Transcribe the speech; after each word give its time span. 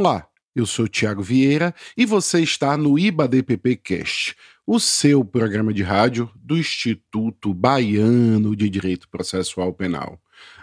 Olá, 0.00 0.28
eu 0.54 0.64
sou 0.64 0.86
Tiago 0.86 1.20
Vieira 1.24 1.74
e 1.96 2.06
você 2.06 2.40
está 2.40 2.76
no 2.76 2.96
IBADPP 2.96 3.74
Cast, 3.74 4.36
o 4.64 4.78
seu 4.78 5.24
programa 5.24 5.74
de 5.74 5.82
rádio 5.82 6.30
do 6.36 6.56
Instituto 6.56 7.52
Baiano 7.52 8.54
de 8.54 8.70
Direito 8.70 9.08
Processual 9.08 9.72
Penal. 9.72 10.16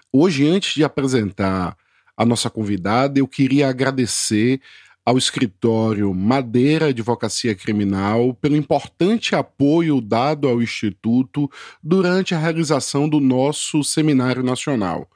Hoje, 0.09 0.47
antes 0.47 0.73
de 0.73 0.85
apresentar 0.85 1.75
a 2.15 2.25
nossa 2.25 2.49
convidada, 2.49 3.19
eu 3.19 3.27
queria 3.27 3.67
agradecer 3.67 4.61
ao 5.05 5.17
escritório 5.17 6.13
Madeira 6.13 6.85
Advocacia 6.85 7.53
Criminal 7.53 8.33
pelo 8.35 8.55
importante 8.55 9.35
apoio 9.35 9.99
dado 9.99 10.47
ao 10.47 10.61
Instituto 10.61 11.51
durante 11.83 12.33
a 12.33 12.39
realização 12.39 13.09
do 13.09 13.19
nosso 13.19 13.83
seminário 13.83 14.41
nacional. 14.41 15.09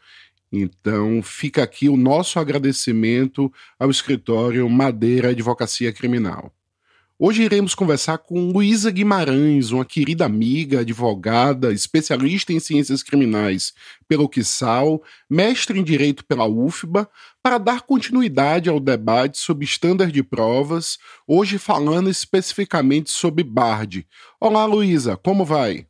Então, 0.52 1.22
fica 1.22 1.62
aqui 1.62 1.88
o 1.88 1.98
nosso 1.98 2.40
agradecimento 2.40 3.52
ao 3.78 3.92
escritório 3.92 4.68
Madeira 4.70 5.30
Advocacia 5.30 5.94
Criminal. 5.94 6.52
Hoje 7.22 7.44
iremos 7.44 7.76
conversar 7.76 8.18
com 8.20 8.50
Luísa 8.50 8.90
Guimarães, 8.90 9.72
uma 9.72 9.84
querida 9.84 10.26
amiga, 10.26 10.80
advogada, 10.80 11.74
especialista 11.74 12.54
em 12.54 12.62
ciências 12.62 13.04
criminais 13.04 13.74
pelo 14.08 14.30
QSAL, 14.30 15.04
mestre 15.30 15.78
em 15.78 15.84
direito 15.84 16.24
pela 16.24 16.48
UFBA, 16.48 17.10
para 17.44 17.58
dar 17.58 17.82
continuidade 17.82 18.70
ao 18.70 18.80
debate 18.80 19.38
sobre 19.38 19.66
estándares 19.66 20.14
de 20.14 20.24
provas, 20.24 20.98
hoje 21.28 21.58
falando 21.58 22.10
especificamente 22.10 23.12
sobre 23.12 23.44
BARD. 23.44 24.08
Olá, 24.40 24.64
Luísa, 24.64 25.18
como 25.18 25.44
vai? 25.44 25.89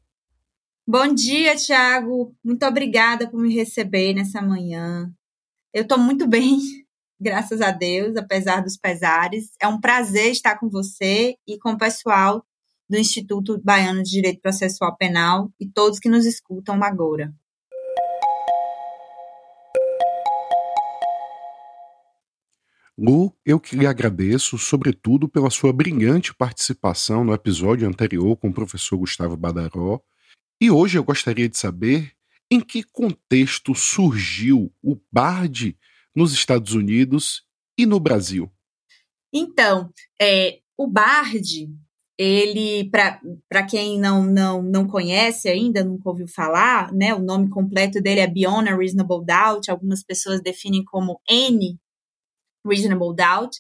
Bom 0.91 1.13
dia, 1.13 1.55
Tiago. 1.55 2.35
Muito 2.43 2.65
obrigada 2.65 3.29
por 3.29 3.39
me 3.39 3.53
receber 3.53 4.15
nessa 4.15 4.41
manhã. 4.41 5.07
Eu 5.71 5.83
estou 5.83 5.99
muito 5.99 6.25
bem, 6.27 6.57
graças 7.21 7.61
a 7.61 7.69
Deus, 7.69 8.17
apesar 8.17 8.63
dos 8.63 8.75
pesares. 8.75 9.51
É 9.61 9.67
um 9.67 9.79
prazer 9.79 10.31
estar 10.31 10.57
com 10.57 10.67
você 10.67 11.35
e 11.47 11.59
com 11.59 11.73
o 11.73 11.77
pessoal 11.77 12.43
do 12.89 12.97
Instituto 12.97 13.61
Baiano 13.63 14.01
de 14.01 14.09
Direito 14.09 14.41
Processual 14.41 14.97
Penal 14.97 15.51
e 15.59 15.67
todos 15.69 15.99
que 15.99 16.09
nos 16.09 16.25
escutam 16.25 16.83
agora. 16.83 17.31
Lu, 22.97 23.31
eu 23.45 23.59
que 23.59 23.75
lhe 23.75 23.85
agradeço, 23.85 24.57
sobretudo, 24.57 25.29
pela 25.29 25.51
sua 25.51 25.71
brilhante 25.71 26.33
participação 26.33 27.23
no 27.23 27.31
episódio 27.31 27.87
anterior 27.87 28.35
com 28.37 28.47
o 28.47 28.53
professor 28.53 28.97
Gustavo 28.97 29.37
Badaró 29.37 30.01
e 30.59 30.69
hoje 30.69 30.97
eu 30.97 31.03
gostaria 31.03 31.47
de 31.47 31.57
saber 31.57 32.13
em 32.52 32.59
que 32.59 32.83
contexto 32.83 33.75
surgiu 33.75 34.73
o 34.81 34.99
BARD 35.11 35.77
nos 36.16 36.33
Estados 36.33 36.73
Unidos 36.73 37.43
e 37.77 37.85
no 37.85 37.99
Brasil. 37.99 38.51
Então, 39.31 39.91
é, 40.19 40.59
o 40.75 40.88
BARD, 40.88 41.69
ele, 42.17 42.89
para 42.89 43.63
quem 43.63 43.99
não, 43.99 44.23
não, 44.23 44.61
não 44.61 44.88
conhece 44.88 45.47
ainda, 45.47 45.83
nunca 45.83 46.09
ouviu 46.09 46.27
falar, 46.27 46.91
né, 46.91 47.13
o 47.13 47.19
nome 47.19 47.49
completo 47.49 48.01
dele 48.01 48.19
é 48.19 48.27
Beyond 48.27 48.69
a 48.69 48.75
Reasonable 48.75 49.25
Doubt, 49.25 49.69
algumas 49.69 50.03
pessoas 50.03 50.41
definem 50.41 50.83
como 50.83 51.21
N 51.29 51.77
Reasonable 52.66 53.16
Doubt, 53.16 53.57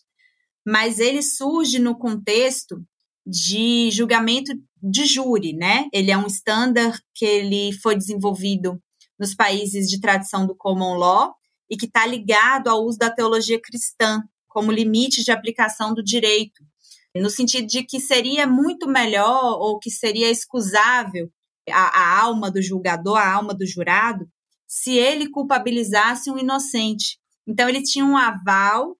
mas 0.67 0.99
ele 0.99 1.21
surge 1.21 1.79
no 1.79 1.97
contexto 1.97 2.83
de 3.25 3.91
julgamento 3.91 4.51
de 4.81 5.05
júri, 5.05 5.53
né? 5.53 5.87
Ele 5.93 6.11
é 6.11 6.17
um 6.17 6.27
standard 6.27 6.99
que 7.13 7.25
ele 7.25 7.73
foi 7.73 7.95
desenvolvido 7.95 8.81
nos 9.19 9.35
países 9.35 9.89
de 9.89 9.99
tradição 9.99 10.47
do 10.47 10.55
common 10.55 10.95
law 10.95 11.35
e 11.69 11.77
que 11.77 11.85
está 11.85 12.05
ligado 12.05 12.67
ao 12.69 12.83
uso 12.83 12.97
da 12.97 13.11
teologia 13.11 13.59
cristã 13.61 14.23
como 14.47 14.71
limite 14.71 15.23
de 15.23 15.31
aplicação 15.31 15.93
do 15.93 16.03
direito, 16.03 16.63
no 17.15 17.29
sentido 17.29 17.67
de 17.67 17.83
que 17.83 17.99
seria 17.99 18.47
muito 18.47 18.87
melhor 18.87 19.59
ou 19.59 19.77
que 19.77 19.91
seria 19.91 20.29
excusável 20.29 21.29
a, 21.69 22.01
a 22.01 22.19
alma 22.21 22.49
do 22.49 22.61
julgador, 22.61 23.17
a 23.17 23.31
alma 23.31 23.53
do 23.53 23.65
jurado, 23.65 24.27
se 24.67 24.91
ele 24.91 25.29
culpabilizasse 25.29 26.31
um 26.31 26.37
inocente. 26.37 27.19
Então 27.47 27.67
ele 27.67 27.81
tinha 27.81 28.05
um 28.05 28.17
aval 28.17 28.95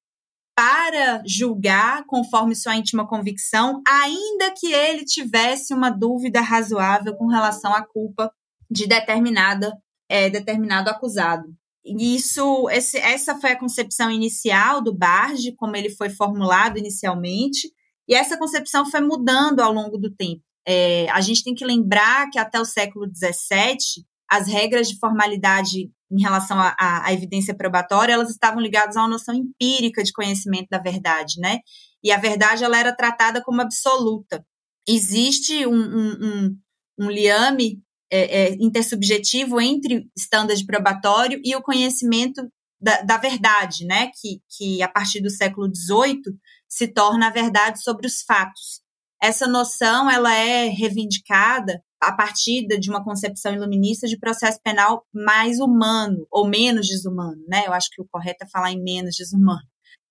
para 0.59 1.24
julgar 1.25 2.03
conforme 2.06 2.53
sua 2.53 2.75
íntima 2.75 3.08
convicção, 3.08 3.81
ainda 3.88 4.53
que 4.59 4.74
ele 4.74 5.06
tivesse 5.06 5.74
uma 5.74 5.90
dúvida 5.90 6.42
razoável 6.42 7.16
com 7.16 7.28
relação 7.28 7.74
à 7.74 7.81
culpa 7.81 8.30
de 8.69 8.86
determinada 8.86 9.72
é, 10.09 10.30
determinado 10.30 10.90
acusado. 10.90 11.46
Isso, 11.86 12.69
esse, 12.72 12.98
essa 12.98 13.40
foi 13.40 13.52
a 13.52 13.58
concepção 13.58 14.12
inicial 14.12 14.81
do 14.81 14.94
Barge, 14.94 15.56
como 15.56 15.78
ele 15.78 15.92
foi 15.92 16.09
formulado 16.09 16.78
inicialmente, 16.78 17.72
e 18.06 18.14
essa 18.14 18.38
concepção 18.38 18.86
foi 18.86 19.00
mudando 19.00 19.62
ao 19.62 19.72
longo 19.72 19.98
do 19.98 20.14
tempo. 20.14 20.44
É, 20.68 21.09
a 21.12 21.22
gente 21.22 21.42
tem 21.42 21.56
que 21.56 21.64
lembrar 21.64 22.30
que 22.31 22.38
até 22.38 22.59
o 22.59 22.66
século 22.66 23.06
XVII 23.06 24.06
as 24.29 24.47
regras 24.47 24.88
de 24.88 25.00
formalidade 25.00 25.91
em 26.12 26.22
relação 26.22 26.57
à, 26.59 27.13
evidência 27.13 27.56
probatória, 27.56 28.13
elas 28.13 28.29
estavam 28.29 28.59
ligadas 28.59 28.97
a 28.97 29.01
uma 29.01 29.09
noção 29.09 29.34
empírica 29.35 30.03
de 30.03 30.12
conhecimento 30.12 30.67
da 30.69 30.79
verdade, 30.79 31.40
né? 31.40 31.59
E 32.03 32.12
a 32.12 32.17
verdade 32.17 32.63
ela 32.63 32.79
era 32.79 32.95
tratada 32.95 33.44
como 33.44 33.62
absoluta. 33.62 34.44
Existe 34.88 35.66
um, 35.68 35.75
um, 35.75 36.18
um, 36.22 36.57
um 37.00 37.12
liame 37.12 37.81
é, 38.12 38.41
é, 38.41 38.53
intersubjetivo 38.56 39.62
entre 39.62 40.07
de 40.56 40.66
probatório 40.66 41.39
e 41.44 41.56
o 41.56 41.62
conhecimento 41.62 42.41
da, 42.81 43.01
da, 43.01 43.18
verdade, 43.18 43.85
né? 43.85 44.09
Que, 44.19 44.41
que 44.50 44.81
a 44.81 44.88
partir 44.88 45.22
do 45.22 45.29
século 45.29 45.68
XVIII 45.68 46.22
se 46.68 46.88
torna 46.88 47.28
a 47.28 47.31
verdade 47.31 47.84
sobre 47.84 48.07
os 48.07 48.22
fatos. 48.23 48.81
Essa 49.22 49.47
noção 49.47 50.09
ela 50.09 50.34
é 50.34 50.68
reivindicada 50.69 51.84
a 52.02 52.12
partir 52.12 52.66
de 52.68 52.90
uma 52.90 53.04
concepção 53.04 53.54
iluminista 53.54 54.08
de 54.08 54.18
processo 54.18 54.60
penal 54.64 55.04
mais 55.14 55.60
humano 55.60 56.26
ou 56.32 56.48
menos 56.48 56.88
desumano, 56.88 57.42
né? 57.48 57.64
Eu 57.66 57.74
acho 57.74 57.90
que 57.92 58.02
o 58.02 58.08
correto 58.10 58.46
é 58.46 58.50
falar 58.50 58.72
em 58.72 58.82
menos 58.82 59.16
desumano. 59.16 59.68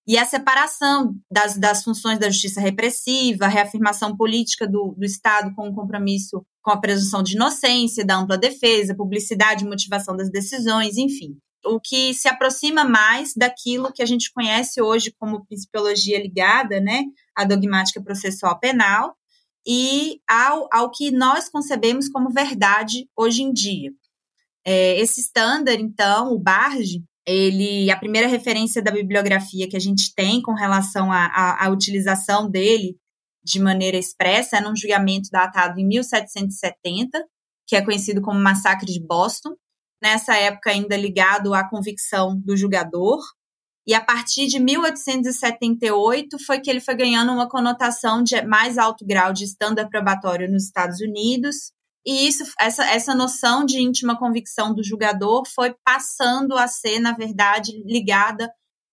E 0.08 0.16
a 0.16 0.24
separação 0.24 1.14
das, 1.30 1.58
das 1.58 1.84
funções 1.84 2.18
da 2.18 2.30
justiça 2.30 2.62
repressiva, 2.62 3.44
a 3.44 3.48
reafirmação 3.48 4.16
política 4.16 4.66
do, 4.66 4.94
do 4.96 5.04
Estado 5.04 5.54
com 5.54 5.68
o 5.68 5.74
compromisso 5.74 6.42
com 6.62 6.70
a 6.70 6.80
presunção 6.80 7.22
de 7.22 7.34
inocência, 7.34 8.04
da 8.04 8.16
ampla 8.16 8.38
defesa, 8.38 8.94
publicidade 8.94 9.64
e 9.64 9.68
motivação 9.68 10.16
das 10.16 10.30
decisões, 10.30 10.96
enfim. 10.96 11.36
O 11.64 11.78
que 11.78 12.14
se 12.14 12.26
aproxima 12.26 12.84
mais 12.84 13.34
daquilo 13.36 13.92
que 13.92 14.02
a 14.02 14.06
gente 14.06 14.32
conhece 14.32 14.80
hoje 14.80 15.14
como 15.18 15.44
principiologia 15.44 16.20
ligada 16.22 16.80
né, 16.80 17.04
à 17.36 17.44
dogmática 17.44 18.02
processual 18.02 18.58
penal, 18.58 19.14
e 19.68 20.22
ao, 20.26 20.66
ao 20.72 20.90
que 20.90 21.10
nós 21.10 21.50
concebemos 21.50 22.08
como 22.08 22.30
verdade 22.30 23.06
hoje 23.14 23.42
em 23.42 23.52
dia. 23.52 23.90
É, 24.64 24.98
esse 24.98 25.20
standard, 25.20 25.82
então, 25.82 26.32
o 26.32 26.38
BARG, 26.38 27.04
ele, 27.26 27.90
a 27.90 27.96
primeira 27.98 28.26
referência 28.26 28.80
da 28.80 28.90
bibliografia 28.90 29.68
que 29.68 29.76
a 29.76 29.80
gente 29.80 30.14
tem 30.14 30.40
com 30.40 30.54
relação 30.54 31.12
à 31.12 31.68
utilização 31.70 32.50
dele 32.50 32.96
de 33.44 33.60
maneira 33.60 33.98
expressa 33.98 34.56
é 34.56 34.60
num 34.62 34.74
julgamento 34.74 35.28
datado 35.30 35.78
em 35.78 35.86
1770, 35.86 37.22
que 37.66 37.76
é 37.76 37.84
conhecido 37.84 38.22
como 38.22 38.40
Massacre 38.40 38.90
de 38.90 39.00
Boston, 39.06 39.54
nessa 40.02 40.34
época 40.36 40.70
ainda 40.70 40.96
ligado 40.96 41.52
à 41.52 41.68
convicção 41.68 42.40
do 42.40 42.56
julgador, 42.56 43.20
e 43.88 43.94
a 43.94 44.02
partir 44.02 44.48
de 44.48 44.60
1878 44.60 46.38
foi 46.44 46.60
que 46.60 46.68
ele 46.68 46.78
foi 46.78 46.94
ganhando 46.94 47.32
uma 47.32 47.48
conotação 47.48 48.22
de 48.22 48.42
mais 48.42 48.76
alto 48.76 49.02
grau 49.02 49.32
de 49.32 49.44
estándar 49.44 49.88
probatório 49.88 50.46
nos 50.46 50.64
Estados 50.64 51.00
Unidos. 51.00 51.72
E 52.06 52.28
isso, 52.28 52.44
essa, 52.60 52.84
essa 52.84 53.14
noção 53.14 53.64
de 53.64 53.80
íntima 53.80 54.18
convicção 54.18 54.74
do 54.74 54.84
julgador 54.84 55.44
foi 55.48 55.74
passando 55.82 56.58
a 56.58 56.68
ser, 56.68 57.00
na 57.00 57.12
verdade, 57.12 57.82
ligada 57.86 58.52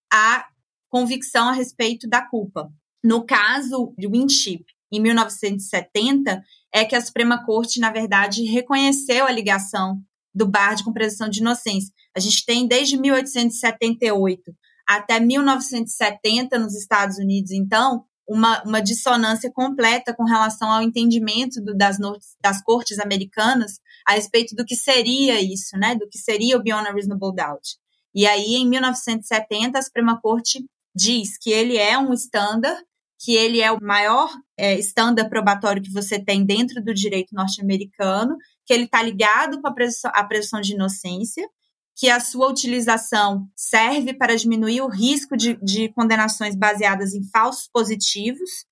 à 0.10 0.46
convicção 0.90 1.50
a 1.50 1.52
respeito 1.52 2.08
da 2.08 2.22
culpa. 2.22 2.72
No 3.04 3.26
caso 3.26 3.94
de 3.98 4.08
Winship, 4.08 4.64
em 4.94 5.02
1970, 5.02 6.42
é 6.74 6.86
que 6.86 6.96
a 6.96 7.02
Suprema 7.02 7.44
Corte, 7.46 7.82
na 7.82 7.92
verdade, 7.92 8.46
reconheceu 8.46 9.26
a 9.26 9.32
ligação 9.32 10.00
do 10.34 10.48
Bard 10.48 10.86
com 10.86 10.94
presunção 10.94 11.28
de 11.28 11.42
inocência. 11.42 11.94
A 12.16 12.20
gente 12.22 12.46
tem 12.46 12.66
desde 12.66 12.98
1878 12.98 14.56
até 14.88 15.20
1970 15.20 16.60
nos 16.60 16.76
Estados 16.76 17.18
Unidos, 17.18 17.52
então, 17.52 18.06
uma, 18.28 18.64
uma 18.64 18.82
dissonância 18.82 19.52
completa 19.52 20.14
com 20.14 20.24
relação 20.24 20.70
ao 20.70 20.82
entendimento 20.82 21.62
do, 21.62 21.76
das, 21.76 21.98
das 22.42 22.62
cortes 22.64 23.00
americanas 23.00 23.80
a 24.06 24.14
respeito 24.14 24.56
do 24.56 24.66
que 24.66 24.76
seria 24.76 25.40
isso, 25.42 25.78
né? 25.78 25.96
Do 25.96 26.08
que 26.08 26.18
seria 26.18 26.58
o 26.58 26.64
Beyond 26.64 26.88
a 26.88 26.92
Reasonable 26.92 27.36
Doubt. 27.36 27.78
E 28.14 28.26
aí, 28.26 28.56
em 28.56 28.68
1970, 28.68 29.78
a 29.78 29.82
Suprema 29.82 30.20
Corte 30.22 30.66
diz 30.96 31.38
que 31.38 31.52
ele 31.52 31.78
é 31.78 31.98
um 31.98 32.14
estándar, 32.14 32.82
que 33.20 33.36
ele 33.36 33.62
é 33.62 33.72
o 33.72 33.82
maior 33.82 34.30
é, 34.58 34.78
estándar 34.80 35.30
probatório 35.30 35.82
que 35.82 35.92
você 35.92 36.18
tem 36.24 36.46
dentro 36.46 36.84
do 36.84 36.94
direito 36.94 37.34
norte-americano, 37.34 38.38
que 38.66 38.74
ele 38.74 38.86
está 38.86 39.02
ligado 39.04 39.62
com 39.62 39.68
a 39.68 39.74
presunção, 39.74 40.12
a 40.14 40.24
presunção 40.24 40.62
de 40.62 40.74
inocência, 40.74 41.48
que 41.96 42.10
a 42.10 42.20
sua 42.20 42.50
utilização 42.50 43.48
serve 43.56 44.14
para 44.14 44.36
diminuir 44.36 44.82
o 44.82 44.90
risco 44.90 45.38
de, 45.38 45.58
de 45.64 45.90
condenações 45.94 46.56
baseadas 46.56 47.14
em 47.14 47.24
falsos 47.30 47.70
positivos, 47.72 48.66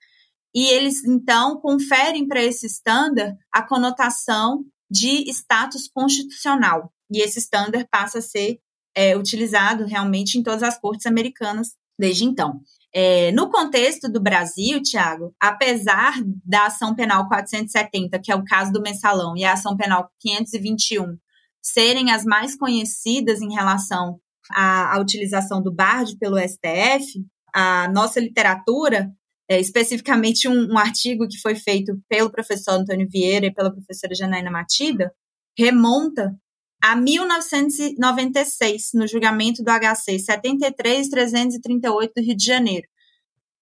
e 0.54 0.68
eles 0.68 1.04
então 1.06 1.60
conferem 1.60 2.28
para 2.28 2.44
esse 2.44 2.68
estándar 2.68 3.36
a 3.52 3.64
conotação 3.64 4.64
de 4.92 5.30
status 5.32 5.88
constitucional. 5.88 6.94
E 7.10 7.20
esse 7.22 7.40
estándar 7.40 7.88
passa 7.90 8.20
a 8.20 8.22
ser 8.22 8.60
é, 8.96 9.18
utilizado 9.18 9.86
realmente 9.86 10.38
em 10.38 10.44
todas 10.44 10.62
as 10.62 10.78
cortes 10.78 11.06
americanas 11.06 11.70
desde 11.98 12.26
então. 12.26 12.60
É, 12.94 13.32
no 13.32 13.50
contexto 13.50 14.08
do 14.08 14.22
Brasil, 14.22 14.82
Tiago, 14.84 15.34
apesar 15.40 16.14
da 16.46 16.68
ação 16.68 16.94
penal 16.94 17.28
470, 17.28 18.20
que 18.20 18.32
é 18.32 18.36
o 18.36 18.44
caso 18.44 18.72
do 18.72 18.82
mensalão, 18.82 19.36
e 19.36 19.44
a 19.44 19.54
ação 19.54 19.76
penal 19.76 20.12
521 20.20 21.18
serem 21.64 22.12
as 22.12 22.26
mais 22.26 22.58
conhecidas 22.58 23.42
em 23.42 23.54
relação 23.54 24.20
à, 24.52 24.96
à 24.96 25.00
utilização 25.00 25.64
do 25.64 25.74
BARD 25.74 26.18
pelo 26.20 26.38
STF, 26.38 27.26
a 27.56 27.88
nossa 27.90 28.20
literatura, 28.20 29.10
é, 29.50 29.60
especificamente 29.60 30.48
um, 30.48 30.74
um, 30.74 30.78
artigo 30.78 31.28
que 31.28 31.40
foi 31.40 31.56
feito 31.56 31.98
pelo 32.10 32.32
professor 32.32 32.74
Antônio 32.74 33.08
Vieira 33.10 33.46
e 33.46 33.54
pela 33.54 33.72
professora 33.72 34.14
Janaína 34.16 34.52
Matida, 34.52 35.14
remonta 35.58 36.36
a 36.84 36.96
1996, 36.98 38.92
no 38.94 39.08
julgamento 39.08 39.64
do 39.64 39.72
HC 39.72 40.20
73338 40.20 42.14
do 42.14 42.22
Rio 42.22 42.36
de 42.36 42.46
Janeiro. 42.46 42.86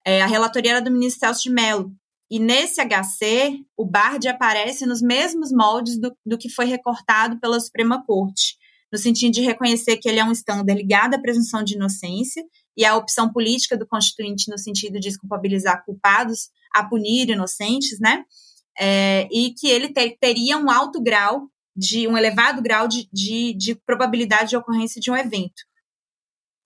É, 0.04 0.24
a 0.24 0.26
relatoria 0.26 0.72
era 0.72 0.82
do 0.82 0.90
ministro 0.90 1.20
Celso 1.20 1.44
de 1.44 1.52
Mello. 1.52 1.94
E 2.32 2.40
nesse 2.40 2.80
HC, 2.82 3.60
o 3.76 3.86
BARD 3.86 4.30
aparece 4.30 4.86
nos 4.86 5.02
mesmos 5.02 5.52
moldes 5.52 6.00
do, 6.00 6.16
do 6.26 6.38
que 6.38 6.48
foi 6.48 6.64
recortado 6.64 7.38
pela 7.42 7.60
Suprema 7.60 8.06
Corte, 8.06 8.56
no 8.90 8.98
sentido 8.98 9.34
de 9.34 9.42
reconhecer 9.42 9.98
que 9.98 10.08
ele 10.08 10.18
é 10.18 10.24
um 10.24 10.32
estándar 10.32 10.78
ligado 10.78 11.14
à 11.14 11.20
presunção 11.20 11.62
de 11.62 11.76
inocência 11.76 12.42
e 12.78 12.86
à 12.86 12.96
opção 12.96 13.30
política 13.34 13.78
do 13.78 13.86
Constituinte 13.86 14.50
no 14.50 14.58
sentido 14.58 14.94
de 14.94 15.10
desculpabilizar 15.10 15.84
culpados 15.84 16.50
a 16.74 16.86
punir 16.86 17.30
inocentes, 17.30 18.00
né? 18.00 18.24
É, 18.80 19.28
e 19.30 19.54
que 19.54 19.68
ele 19.68 19.90
ter, 19.90 20.18
teria 20.18 20.58
um 20.58 20.72
alto 20.72 21.02
grau 21.02 21.50
de 21.76 22.08
um 22.08 22.18
elevado 22.18 22.62
grau 22.62 22.88
de, 22.88 23.10
de, 23.12 23.54
de 23.58 23.76
probabilidade 23.76 24.52
de 24.52 24.56
ocorrência 24.56 25.02
de 25.02 25.12
um 25.12 25.18
evento. 25.18 25.64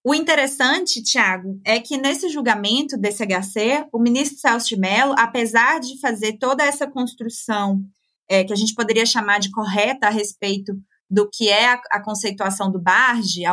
O 0.08 0.14
interessante, 0.14 1.02
Tiago, 1.02 1.60
é 1.66 1.80
que 1.80 1.98
nesse 1.98 2.30
julgamento 2.30 2.96
desse 2.96 3.26
HC, 3.26 3.88
o 3.92 3.98
ministro 3.98 4.38
Celso 4.38 4.68
de 4.68 4.78
Mello, 4.78 5.16
apesar 5.18 5.80
de 5.80 6.00
fazer 6.00 6.38
toda 6.38 6.64
essa 6.64 6.86
construção 6.86 7.84
é, 8.30 8.44
que 8.44 8.54
a 8.54 8.56
gente 8.56 8.76
poderia 8.76 9.04
chamar 9.04 9.40
de 9.40 9.50
correta 9.50 10.06
a 10.06 10.12
respeito 10.12 10.80
do 11.10 11.28
que 11.28 11.50
é 11.50 11.70
a, 11.70 11.82
a 11.90 12.04
conceituação 12.04 12.72
do 12.72 12.80
BARD, 12.80 13.46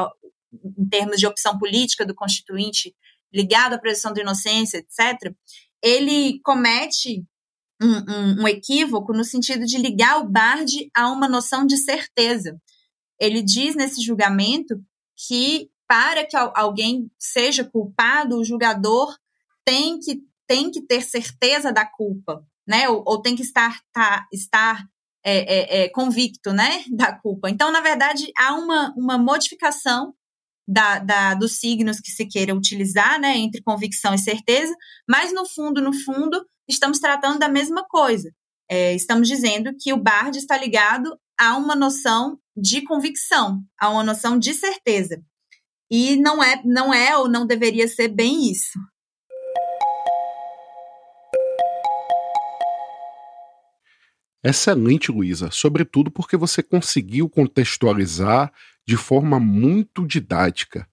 em 0.78 0.88
termos 0.90 1.18
de 1.18 1.26
opção 1.26 1.58
política 1.58 2.04
do 2.04 2.14
constituinte 2.14 2.94
ligado 3.32 3.72
à 3.72 3.78
presunção 3.78 4.12
de 4.12 4.20
inocência, 4.20 4.76
etc., 4.76 5.34
ele 5.82 6.38
comete 6.44 7.24
um, 7.82 7.94
um, 7.96 8.42
um 8.42 8.48
equívoco 8.48 9.14
no 9.14 9.24
sentido 9.24 9.64
de 9.64 9.78
ligar 9.78 10.20
o 10.20 10.28
Bard 10.28 10.70
a 10.94 11.10
uma 11.10 11.30
noção 11.30 11.64
de 11.64 11.78
certeza. 11.78 12.60
Ele 13.18 13.40
diz 13.40 13.74
nesse 13.74 14.02
julgamento 14.02 14.78
que 15.16 15.71
para 15.92 16.24
que 16.24 16.34
alguém 16.54 17.10
seja 17.18 17.64
culpado, 17.64 18.38
o 18.38 18.44
julgador 18.44 19.14
tem 19.62 19.98
que, 19.98 20.22
tem 20.46 20.70
que 20.70 20.80
ter 20.80 21.02
certeza 21.02 21.70
da 21.70 21.84
culpa, 21.84 22.42
né? 22.66 22.88
Ou, 22.88 23.02
ou 23.06 23.20
tem 23.20 23.36
que 23.36 23.42
estar, 23.42 23.78
tá, 23.92 24.26
estar 24.32 24.86
é, 25.22 25.36
é, 25.36 25.82
é, 25.82 25.88
convicto, 25.90 26.50
né? 26.50 26.82
Da 26.96 27.12
culpa. 27.12 27.50
Então, 27.50 27.70
na 27.70 27.82
verdade, 27.82 28.32
há 28.38 28.54
uma, 28.54 28.94
uma 28.96 29.18
modificação 29.18 30.14
da, 30.66 30.98
da, 30.98 31.34
dos 31.34 31.58
signos 31.58 32.00
que 32.00 32.10
se 32.10 32.24
queira 32.24 32.56
utilizar, 32.56 33.20
né? 33.20 33.36
Entre 33.36 33.60
convicção 33.60 34.14
e 34.14 34.18
certeza, 34.18 34.74
mas 35.06 35.30
no 35.34 35.46
fundo, 35.46 35.82
no 35.82 35.92
fundo, 35.92 36.42
estamos 36.66 37.00
tratando 37.00 37.38
da 37.38 37.50
mesma 37.50 37.84
coisa. 37.86 38.32
É, 38.66 38.94
estamos 38.94 39.28
dizendo 39.28 39.76
que 39.78 39.92
o 39.92 40.02
BARD 40.02 40.38
está 40.38 40.56
ligado 40.56 41.20
a 41.38 41.54
uma 41.58 41.76
noção 41.76 42.38
de 42.56 42.80
convicção, 42.80 43.62
a 43.78 43.90
uma 43.90 44.02
noção 44.02 44.38
de 44.38 44.54
certeza. 44.54 45.22
E 45.94 46.16
não 46.16 46.42
é, 46.42 46.58
não 46.64 46.94
é 46.94 47.14
ou 47.18 47.28
não 47.28 47.46
deveria 47.46 47.86
ser 47.86 48.08
bem 48.08 48.50
isso. 48.50 48.78
Excelente, 54.42 55.12
Luísa, 55.12 55.50
sobretudo 55.50 56.10
porque 56.10 56.34
você 56.34 56.62
conseguiu 56.62 57.28
contextualizar 57.28 58.50
de 58.88 58.96
forma 58.96 59.38
muito 59.38 60.06
didática. 60.06 60.88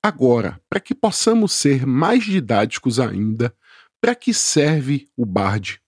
Agora, 0.00 0.60
para 0.68 0.78
que 0.78 0.94
possamos 0.94 1.52
ser 1.52 1.84
mais 1.84 2.22
didáticos 2.22 3.00
ainda, 3.00 3.52
para 4.00 4.14
que 4.14 4.32
serve 4.32 5.08
o 5.16 5.26
BARD? 5.26 5.80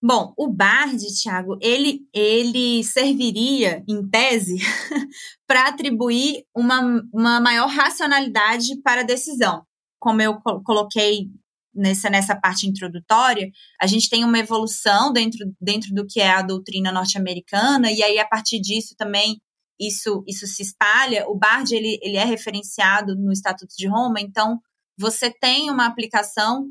Bom, 0.00 0.32
o 0.38 0.48
BARD, 0.48 1.06
Tiago, 1.20 1.58
ele, 1.60 2.02
ele 2.14 2.84
serviria, 2.84 3.82
em 3.88 4.08
tese, 4.08 4.56
para 5.44 5.68
atribuir 5.68 6.44
uma, 6.54 7.02
uma 7.12 7.40
maior 7.40 7.68
racionalidade 7.68 8.80
para 8.82 9.00
a 9.00 9.04
decisão. 9.04 9.64
Como 9.98 10.22
eu 10.22 10.38
coloquei 10.64 11.28
nessa, 11.74 12.08
nessa 12.08 12.36
parte 12.36 12.68
introdutória, 12.68 13.50
a 13.80 13.88
gente 13.88 14.08
tem 14.08 14.24
uma 14.24 14.38
evolução 14.38 15.12
dentro, 15.12 15.40
dentro 15.60 15.92
do 15.92 16.06
que 16.06 16.20
é 16.20 16.30
a 16.30 16.42
doutrina 16.42 16.92
norte-americana, 16.92 17.90
e 17.90 18.00
aí, 18.00 18.20
a 18.20 18.26
partir 18.26 18.60
disso, 18.60 18.94
também 18.96 19.40
isso, 19.80 20.22
isso 20.28 20.46
se 20.46 20.62
espalha. 20.62 21.28
O 21.28 21.36
BARD 21.36 21.72
ele, 21.72 21.98
ele 22.02 22.16
é 22.16 22.24
referenciado 22.24 23.16
no 23.16 23.32
Estatuto 23.32 23.74
de 23.76 23.88
Roma, 23.88 24.20
então 24.20 24.60
você 24.96 25.30
tem 25.30 25.70
uma 25.70 25.86
aplicação 25.86 26.66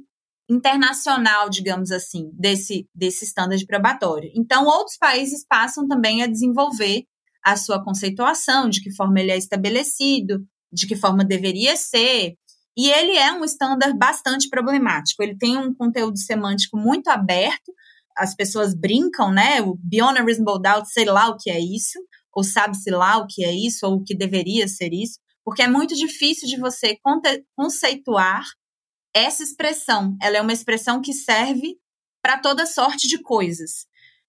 internacional, 0.50 1.50
digamos 1.50 1.92
assim, 1.92 2.30
desse, 2.34 2.88
desse 2.94 3.26
standard 3.26 3.66
probatório. 3.66 4.32
Então, 4.36 4.66
outros 4.66 4.98
países 4.98 5.46
passam 5.48 5.88
também 5.88 6.24
a 6.24 6.28
desenvolver 6.28 7.04
a 7.44 7.56
sua 7.56 7.84
conceituação, 7.84 8.70
de 8.70 8.82
que 8.82 8.94
forma 8.94 9.20
ele 9.20 9.32
é 9.32 9.38
estabelecido, 9.38 10.46
de 10.72 10.88
que 10.88 10.96
forma 10.96 11.24
deveria 11.24 11.76
ser. 11.76 12.36
E 12.78 12.90
ele 12.90 13.18
é 13.18 13.32
um 13.34 13.44
standard 13.44 13.98
bastante 13.98 14.50
problemático. 14.50 15.24
Ele 15.24 15.38
tem 15.38 15.58
um 15.58 15.74
conteúdo 15.74 16.18
semântico 16.18 16.78
muito 16.78 17.08
aberto. 17.10 17.74
As 18.16 18.36
pessoas 18.36 18.74
brincam, 18.76 19.32
né? 19.32 19.62
O 19.62 19.78
beyond 19.82 20.20
a 20.20 20.24
reasonable 20.24 20.62
doubt, 20.62 20.90
sei 20.90 21.06
lá 21.06 21.30
o 21.30 21.38
que 21.38 21.50
é 21.50 21.60
isso, 21.60 22.00
ou 22.34 22.44
sabe-se 22.44 22.90
lá 22.92 23.18
o 23.18 23.28
que 23.28 23.44
é 23.44 23.54
isso, 23.54 23.86
ou 23.86 23.96
o 23.96 24.04
que 24.04 24.16
deveria 24.16 24.68
ser 24.68 24.94
isso 24.94 25.20
porque 25.48 25.62
é 25.62 25.68
muito 25.70 25.96
difícil 25.96 26.46
de 26.46 26.60
você 26.60 27.00
conceituar 27.56 28.44
essa 29.18 29.44
expressão. 29.44 30.18
Ela 30.22 30.38
é 30.38 30.42
uma 30.42 30.54
expressão 30.54 31.02
que 31.02 31.14
serve 31.14 31.78
para 32.22 32.38
toda 32.38 32.66
sorte 32.66 33.08
de 33.08 33.22
coisas. 33.22 33.86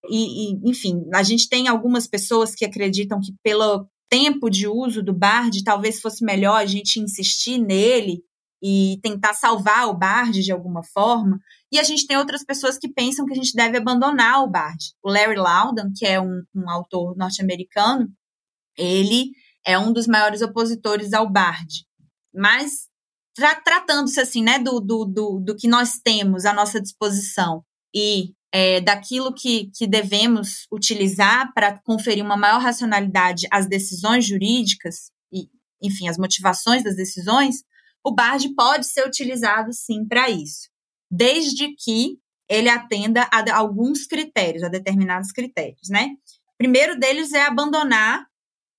E, 0.09 0.53
e, 0.53 0.71
enfim, 0.71 1.05
a 1.15 1.23
gente 1.23 1.49
tem 1.49 1.69
algumas 1.69 2.07
pessoas 2.07 2.55
que 2.55 2.65
acreditam 2.65 3.21
que 3.21 3.35
pelo 3.43 3.89
tempo 4.09 4.49
de 4.49 4.67
uso 4.67 5.03
do 5.03 5.13
Bard, 5.13 5.63
talvez 5.63 6.01
fosse 6.01 6.25
melhor 6.25 6.57
a 6.57 6.67
gente 6.67 7.01
insistir 7.01 7.59
nele 7.59 8.23
e 8.63 8.99
tentar 9.03 9.35
salvar 9.35 9.89
o 9.89 9.97
Bard 9.97 10.43
de 10.43 10.51
alguma 10.51 10.83
forma. 10.83 11.39
E 11.71 11.79
a 11.79 11.83
gente 11.83 12.07
tem 12.07 12.17
outras 12.17 12.45
pessoas 12.45 12.79
que 12.79 12.89
pensam 12.89 13.27
que 13.27 13.33
a 13.33 13.37
gente 13.37 13.55
deve 13.55 13.77
abandonar 13.77 14.43
o 14.43 14.49
Bard. 14.49 14.93
O 15.03 15.11
Larry 15.11 15.37
Loudon, 15.37 15.93
que 15.95 16.07
é 16.07 16.21
um, 16.21 16.43
um 16.55 16.69
autor 16.69 17.17
norte-americano, 17.17 18.09
ele 18.77 19.31
é 19.65 19.79
um 19.79 19.93
dos 19.93 20.07
maiores 20.07 20.41
opositores 20.41 21.13
ao 21.13 21.31
Bard. 21.31 21.85
Mas, 22.35 22.89
tra 23.39 23.55
tratando-se 23.55 24.21
assim, 24.21 24.43
né, 24.43 24.59
do, 24.59 24.81
do, 24.81 25.05
do, 25.05 25.41
do, 25.41 25.57
que 25.57 25.69
nós 25.69 26.01
temos 26.03 26.45
à 26.45 26.53
nossa 26.53 26.81
disposição 26.81 27.65
e 27.95 28.35
é, 28.53 28.81
daquilo 28.81 29.33
que, 29.33 29.71
que 29.77 29.87
devemos 29.87 30.67
utilizar 30.73 31.53
para 31.55 31.79
conferir 31.85 32.25
uma 32.25 32.37
maior 32.37 32.61
racionalidade 32.61 33.47
às 33.51 33.69
decisões 33.69 34.27
jurídicas 34.27 35.13
e, 35.33 35.49
enfim, 35.81 36.09
as 36.09 36.19
motivações 36.19 36.83
das 36.83 36.97
decisões, 36.97 37.63
o 38.05 38.13
BARD 38.13 38.55
pode 38.57 38.87
ser 38.87 39.07
utilizado 39.07 39.73
sim 39.73 40.05
para 40.07 40.29
isso, 40.29 40.69
desde 41.11 41.75
que 41.77 42.19
ele 42.49 42.69
atenda 42.69 43.29
a 43.31 43.57
alguns 43.57 44.07
critérios, 44.07 44.65
a 44.65 44.69
determinados 44.69 45.31
critérios, 45.31 45.89
né? 45.89 46.09
primeiro 46.57 46.99
deles 46.99 47.33
é 47.33 47.43
abandonar 47.43 48.27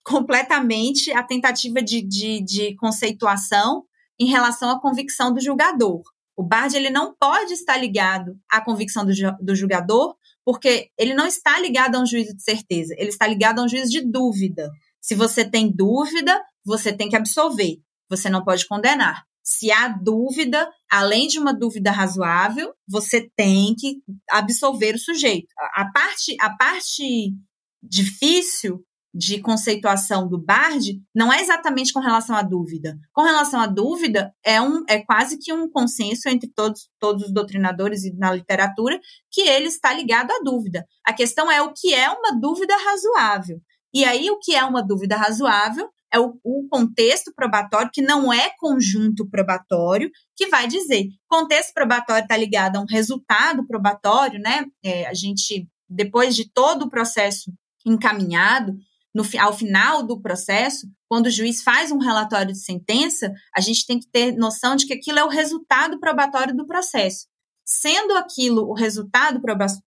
completamente 0.04 1.12
a 1.14 1.24
tentativa 1.24 1.82
de, 1.82 2.02
de, 2.02 2.42
de 2.44 2.76
conceituação 2.76 3.86
em 4.20 4.28
relação 4.28 4.70
à 4.70 4.80
convicção 4.80 5.34
do 5.34 5.40
julgador. 5.40 6.02
O 6.36 6.44
Bard 6.44 6.76
ele 6.76 6.90
não 6.90 7.14
pode 7.20 7.54
estar 7.54 7.78
ligado 7.78 8.38
à 8.50 8.62
convicção 8.62 9.06
do, 9.06 9.12
do 9.42 9.56
julgador, 9.56 10.16
porque 10.46 10.90
ele 10.98 11.14
não 11.14 11.28
está 11.28 11.60
ligado 11.60 11.96
a 11.96 12.00
um 12.00 12.06
juízo 12.06 12.36
de 12.36 12.44
certeza, 12.44 12.96
ele 12.98 13.10
está 13.10 13.28
ligado 13.28 13.60
a 13.60 13.64
um 13.64 13.68
juízo 13.68 13.92
de 13.92 14.02
dúvida. 14.02 14.72
Se 15.02 15.16
você 15.16 15.44
tem 15.44 15.72
dúvida, 15.72 16.42
você 16.66 16.94
tem 16.94 17.10
que 17.10 17.16
absolver, 17.16 17.78
você 18.10 18.30
não 18.30 18.44
pode 18.44 18.68
condenar. 18.68 19.24
Se 19.44 19.72
há 19.72 19.88
dúvida, 19.88 20.70
além 20.90 21.28
de 21.28 21.40
uma 21.40 21.54
dúvida 21.54 21.92
razoável, 21.92 22.74
você 22.88 23.30
tem 23.36 23.74
que 23.76 24.02
absolver 24.30 24.96
o 24.96 25.00
sujeito. 25.00 25.48
A 25.74 25.90
parte, 25.92 26.36
a 26.40 26.56
parte 26.56 27.34
difícil 27.82 28.84
de 29.14 29.40
conceituação 29.42 30.28
do 30.28 30.38
BARD 30.38 31.02
não 31.16 31.34
é 31.34 31.42
exatamente 31.42 31.92
com 31.92 32.00
relação 32.00 32.36
à 32.36 32.42
dúvida. 32.42 32.98
Com 33.12 33.24
relação 33.24 33.60
à 33.60 33.66
dúvida, 33.66 34.34
é, 34.44 34.62
um, 34.62 34.84
é 34.88 35.00
quase 35.00 35.38
que 35.40 35.52
um 35.52 35.70
consenso 35.70 36.30
entre 36.30 36.50
todos, 36.54 36.90
todos 37.00 37.24
os 37.24 37.34
doutrinadores 37.34 38.04
e 38.04 38.16
na 38.16 38.32
literatura 38.32 39.00
que 39.32 39.42
ele 39.42 39.68
está 39.68 39.94
ligado 39.94 40.32
à 40.32 40.40
dúvida. 40.44 40.86
A 41.06 41.14
questão 41.14 41.52
é 41.52 41.62
o 41.62 41.74
que 41.74 41.94
é 41.94 42.10
uma 42.10 42.40
dúvida 42.40 42.76
razoável. 42.78 43.60
E 43.94 44.06
aí, 44.06 44.30
o 44.30 44.38
que 44.38 44.54
é 44.56 44.64
uma 44.64 44.84
dúvida 44.84 45.18
razoável 45.18 45.90
é 46.12 46.20
o, 46.20 46.40
o, 46.44 46.68
contexto 46.70 47.32
probatório, 47.36 47.90
que 47.92 48.02
não 48.02 48.32
é 48.32 48.52
conjunto 48.60 49.28
probatório, 49.30 50.10
que 50.36 50.48
vai 50.48 50.68
dizer 50.68 51.08
contexto 51.28 51.74
probatório 51.74 52.24
está 52.24 52.36
ligado 52.36 52.78
a 52.78 52.82
um 52.82 52.86
resultado 52.86 53.66
probatório, 53.66 54.40
né? 54.40 54.66
É, 54.84 55.08
a 55.08 55.14
gente, 55.14 55.68
depois 55.88 56.36
de 56.36 56.52
todo 56.52 56.84
o 56.84 56.90
processo 56.90 57.52
encaminhado, 57.86 58.76
no, 59.14 59.24
ao 59.40 59.54
final 59.54 60.04
do 60.06 60.22
processo, 60.22 60.88
quando 61.08 61.28
o 61.28 61.32
juiz 61.32 61.64
faz 61.64 61.92
um 61.92 61.98
relatório 61.98 62.54
de 62.54 62.64
sentença, 62.64 63.32
a 63.56 63.62
gente 63.62 63.86
tem 63.86 64.00
que 64.00 64.08
ter 64.08 64.36
noção 64.36 64.76
de 64.76 64.86
que 64.86 64.94
aquilo 64.94 65.20
é 65.20 65.24
o 65.24 65.30
resultado 65.30 66.00
probatório 66.00 66.56
do 66.56 66.68
processo. 66.68 67.28
Sendo 67.66 68.16
aquilo 68.16 68.70
o 68.70 68.74
resultado 68.74 69.42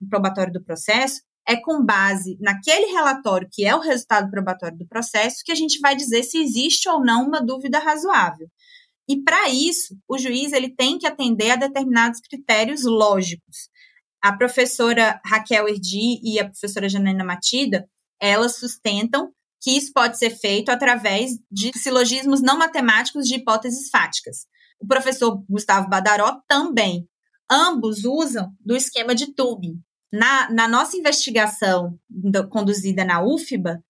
probatório 0.08 0.52
do 0.52 0.62
processo, 0.62 1.22
é 1.46 1.56
com 1.56 1.84
base 1.84 2.36
naquele 2.40 2.86
relatório, 2.86 3.48
que 3.50 3.64
é 3.64 3.74
o 3.74 3.80
resultado 3.80 4.30
probatório 4.30 4.78
do 4.78 4.86
processo, 4.86 5.42
que 5.44 5.52
a 5.52 5.56
gente 5.56 5.80
vai 5.80 5.96
dizer 5.96 6.22
se 6.22 6.38
existe 6.38 6.88
ou 6.88 7.04
não 7.04 7.26
uma 7.26 7.40
dúvida 7.40 7.78
razoável. 7.78 8.48
E 9.08 9.20
para 9.22 9.48
isso, 9.48 9.96
o 10.08 10.16
juiz 10.16 10.52
ele 10.52 10.74
tem 10.74 10.98
que 10.98 11.06
atender 11.06 11.50
a 11.50 11.56
determinados 11.56 12.20
critérios 12.20 12.84
lógicos. 12.84 13.68
A 14.22 14.36
professora 14.36 15.20
Raquel 15.24 15.68
Erdi 15.68 16.20
e 16.22 16.38
a 16.38 16.44
professora 16.44 16.88
Janaina 16.88 17.24
Matida, 17.24 17.88
elas 18.22 18.56
sustentam 18.56 19.32
que 19.60 19.76
isso 19.76 19.92
pode 19.92 20.16
ser 20.16 20.30
feito 20.30 20.70
através 20.70 21.32
de 21.50 21.72
silogismos 21.76 22.40
não 22.40 22.56
matemáticos 22.56 23.26
de 23.26 23.34
hipóteses 23.34 23.90
fáticas. 23.90 24.46
O 24.80 24.86
professor 24.86 25.44
Gustavo 25.48 25.88
Badaró 25.88 26.40
também. 26.48 27.08
Ambos 27.50 28.04
usam 28.04 28.52
do 28.64 28.76
esquema 28.76 29.14
de 29.14 29.34
Tubin. 29.34 29.74
Na, 30.12 30.50
na 30.50 30.68
nossa 30.68 30.96
investigação 30.96 31.98
do, 32.08 32.48
conduzida 32.48 33.04
na 33.04 33.24
UFBA, 33.24 33.82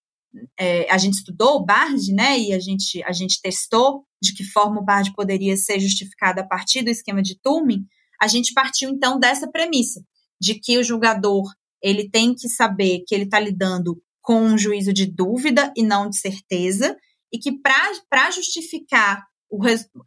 é, 0.58 0.90
a 0.90 0.96
gente 0.96 1.14
estudou 1.14 1.56
o 1.56 1.64
BARD, 1.64 2.12
né, 2.12 2.38
e 2.38 2.54
a 2.54 2.58
gente, 2.58 3.02
a 3.04 3.12
gente 3.12 3.40
testou 3.42 4.06
de 4.20 4.32
que 4.34 4.44
forma 4.44 4.80
o 4.80 4.84
BARD 4.84 5.12
poderia 5.14 5.56
ser 5.56 5.78
justificado 5.78 6.40
a 6.40 6.46
partir 6.46 6.82
do 6.82 6.90
esquema 6.90 7.22
de 7.22 7.38
Turing, 7.38 7.84
a 8.20 8.28
gente 8.28 8.54
partiu 8.54 8.88
então 8.88 9.18
dessa 9.18 9.50
premissa, 9.50 10.00
de 10.40 10.54
que 10.54 10.78
o 10.78 10.84
julgador 10.84 11.44
ele 11.82 12.08
tem 12.08 12.34
que 12.34 12.48
saber 12.48 13.02
que 13.06 13.14
ele 13.14 13.24
está 13.24 13.40
lidando 13.40 14.00
com 14.22 14.40
um 14.40 14.56
juízo 14.56 14.92
de 14.92 15.04
dúvida 15.04 15.72
e 15.76 15.82
não 15.82 16.08
de 16.08 16.16
certeza, 16.16 16.96
e 17.32 17.38
que 17.38 17.52
para 17.60 18.30
justificar 18.30 19.26
o, 19.50 19.58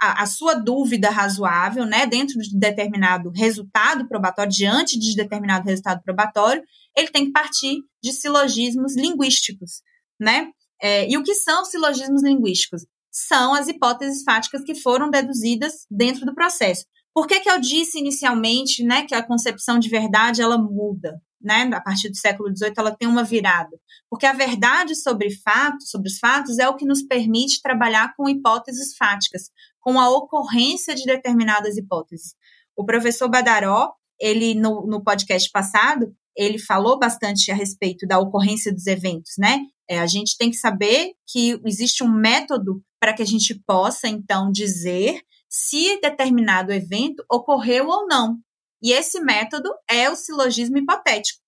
a, 0.01 0.23
a, 0.23 0.25
sua 0.25 0.55
dúvida 0.55 1.09
razoável, 1.11 1.85
né, 1.85 2.07
dentro 2.07 2.39
de 2.39 2.57
determinado 2.57 3.29
resultado 3.29 4.07
probatório, 4.07 4.51
diante 4.51 4.97
de 4.97 5.15
determinado 5.15 5.65
resultado 5.65 6.01
probatório, 6.01 6.63
ele 6.97 7.09
tem 7.09 7.25
que 7.25 7.31
partir 7.31 7.81
de 8.01 8.11
silogismos 8.11 8.95
linguísticos, 8.95 9.83
né? 10.19 10.49
É, 10.81 11.09
e 11.09 11.17
o 11.17 11.23
que 11.23 11.35
são 11.35 11.63
silogismos 11.63 12.23
linguísticos? 12.23 12.85
São 13.11 13.53
as 13.53 13.67
hipóteses 13.67 14.23
fáticas 14.23 14.63
que 14.63 14.75
foram 14.75 15.09
deduzidas 15.09 15.85
dentro 15.89 16.25
do 16.25 16.33
processo. 16.33 16.85
Por 17.13 17.27
que, 17.27 17.39
que 17.39 17.49
eu 17.49 17.61
disse 17.61 17.99
inicialmente 17.99 18.83
né, 18.83 19.05
que 19.05 19.15
a 19.15 19.23
concepção 19.23 19.79
de 19.79 19.89
verdade 19.89 20.41
ela 20.41 20.57
muda? 20.57 21.21
Né, 21.45 21.69
a 21.73 21.79
partir 21.79 22.09
do 22.09 22.17
século 22.17 22.49
XVIII, 22.55 22.73
ela 22.77 22.95
tem 22.95 23.07
uma 23.07 23.23
virada. 23.23 23.77
Porque 24.09 24.25
a 24.25 24.33
verdade 24.33 24.95
sobre 24.95 25.29
fatos, 25.29 25.89
sobre 25.89 26.09
os 26.09 26.17
fatos, 26.17 26.57
é 26.59 26.67
o 26.67 26.75
que 26.75 26.85
nos 26.85 27.03
permite 27.03 27.61
trabalhar 27.61 28.13
com 28.15 28.27
hipóteses 28.27 28.95
fáticas, 28.97 29.51
com 29.79 29.99
a 29.99 30.09
ocorrência 30.09 30.95
de 30.95 31.05
determinadas 31.05 31.77
hipóteses. 31.77 32.35
O 32.75 32.83
professor 32.83 33.29
Badaró, 33.29 33.93
ele 34.19 34.55
no, 34.55 34.85
no 34.87 35.03
podcast 35.03 35.49
passado, 35.51 36.13
ele 36.35 36.57
falou 36.57 36.99
bastante 36.99 37.51
a 37.51 37.55
respeito 37.55 38.05
da 38.05 38.19
ocorrência 38.19 38.73
dos 38.73 38.87
eventos, 38.87 39.33
né? 39.37 39.61
É, 39.87 39.99
a 39.99 40.07
gente 40.07 40.35
tem 40.37 40.49
que 40.49 40.57
saber 40.57 41.13
que 41.27 41.59
existe 41.63 42.03
um 42.03 42.11
método 42.11 42.83
para 42.99 43.13
que 43.13 43.21
a 43.21 43.25
gente 43.25 43.53
possa, 43.65 44.07
então, 44.07 44.51
dizer 44.51 45.21
se 45.47 46.01
determinado 46.01 46.73
evento 46.73 47.23
ocorreu 47.31 47.87
ou 47.87 48.07
não. 48.07 48.37
E 48.85 48.91
esse 48.91 49.19
método 49.19 49.67
é 49.89 50.11
o 50.11 50.15
silogismo 50.15 50.77
hipotético. 50.77 51.41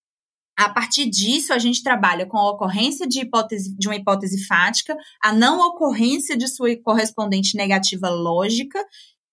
A 0.58 0.70
partir 0.70 1.06
disso, 1.08 1.54
a 1.54 1.60
gente 1.60 1.84
trabalha 1.84 2.26
com 2.26 2.36
a 2.36 2.50
ocorrência 2.50 3.08
de, 3.08 3.22
hipótese, 3.22 3.78
de 3.78 3.88
uma 3.88 3.96
hipótese 3.96 4.44
fática, 4.48 4.98
a 5.24 5.32
não 5.32 5.60
ocorrência 5.60 6.36
de 6.36 6.48
sua 6.48 6.76
correspondente 6.82 7.56
negativa 7.56 8.10
lógica 8.10 8.84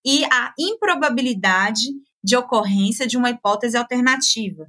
e 0.04 0.22
a 0.26 0.52
improbabilidade 0.60 1.80
de 2.22 2.36
ocorrência 2.36 3.06
de 3.06 3.16
uma 3.16 3.30
hipótese 3.30 3.74
alternativa. 3.74 4.66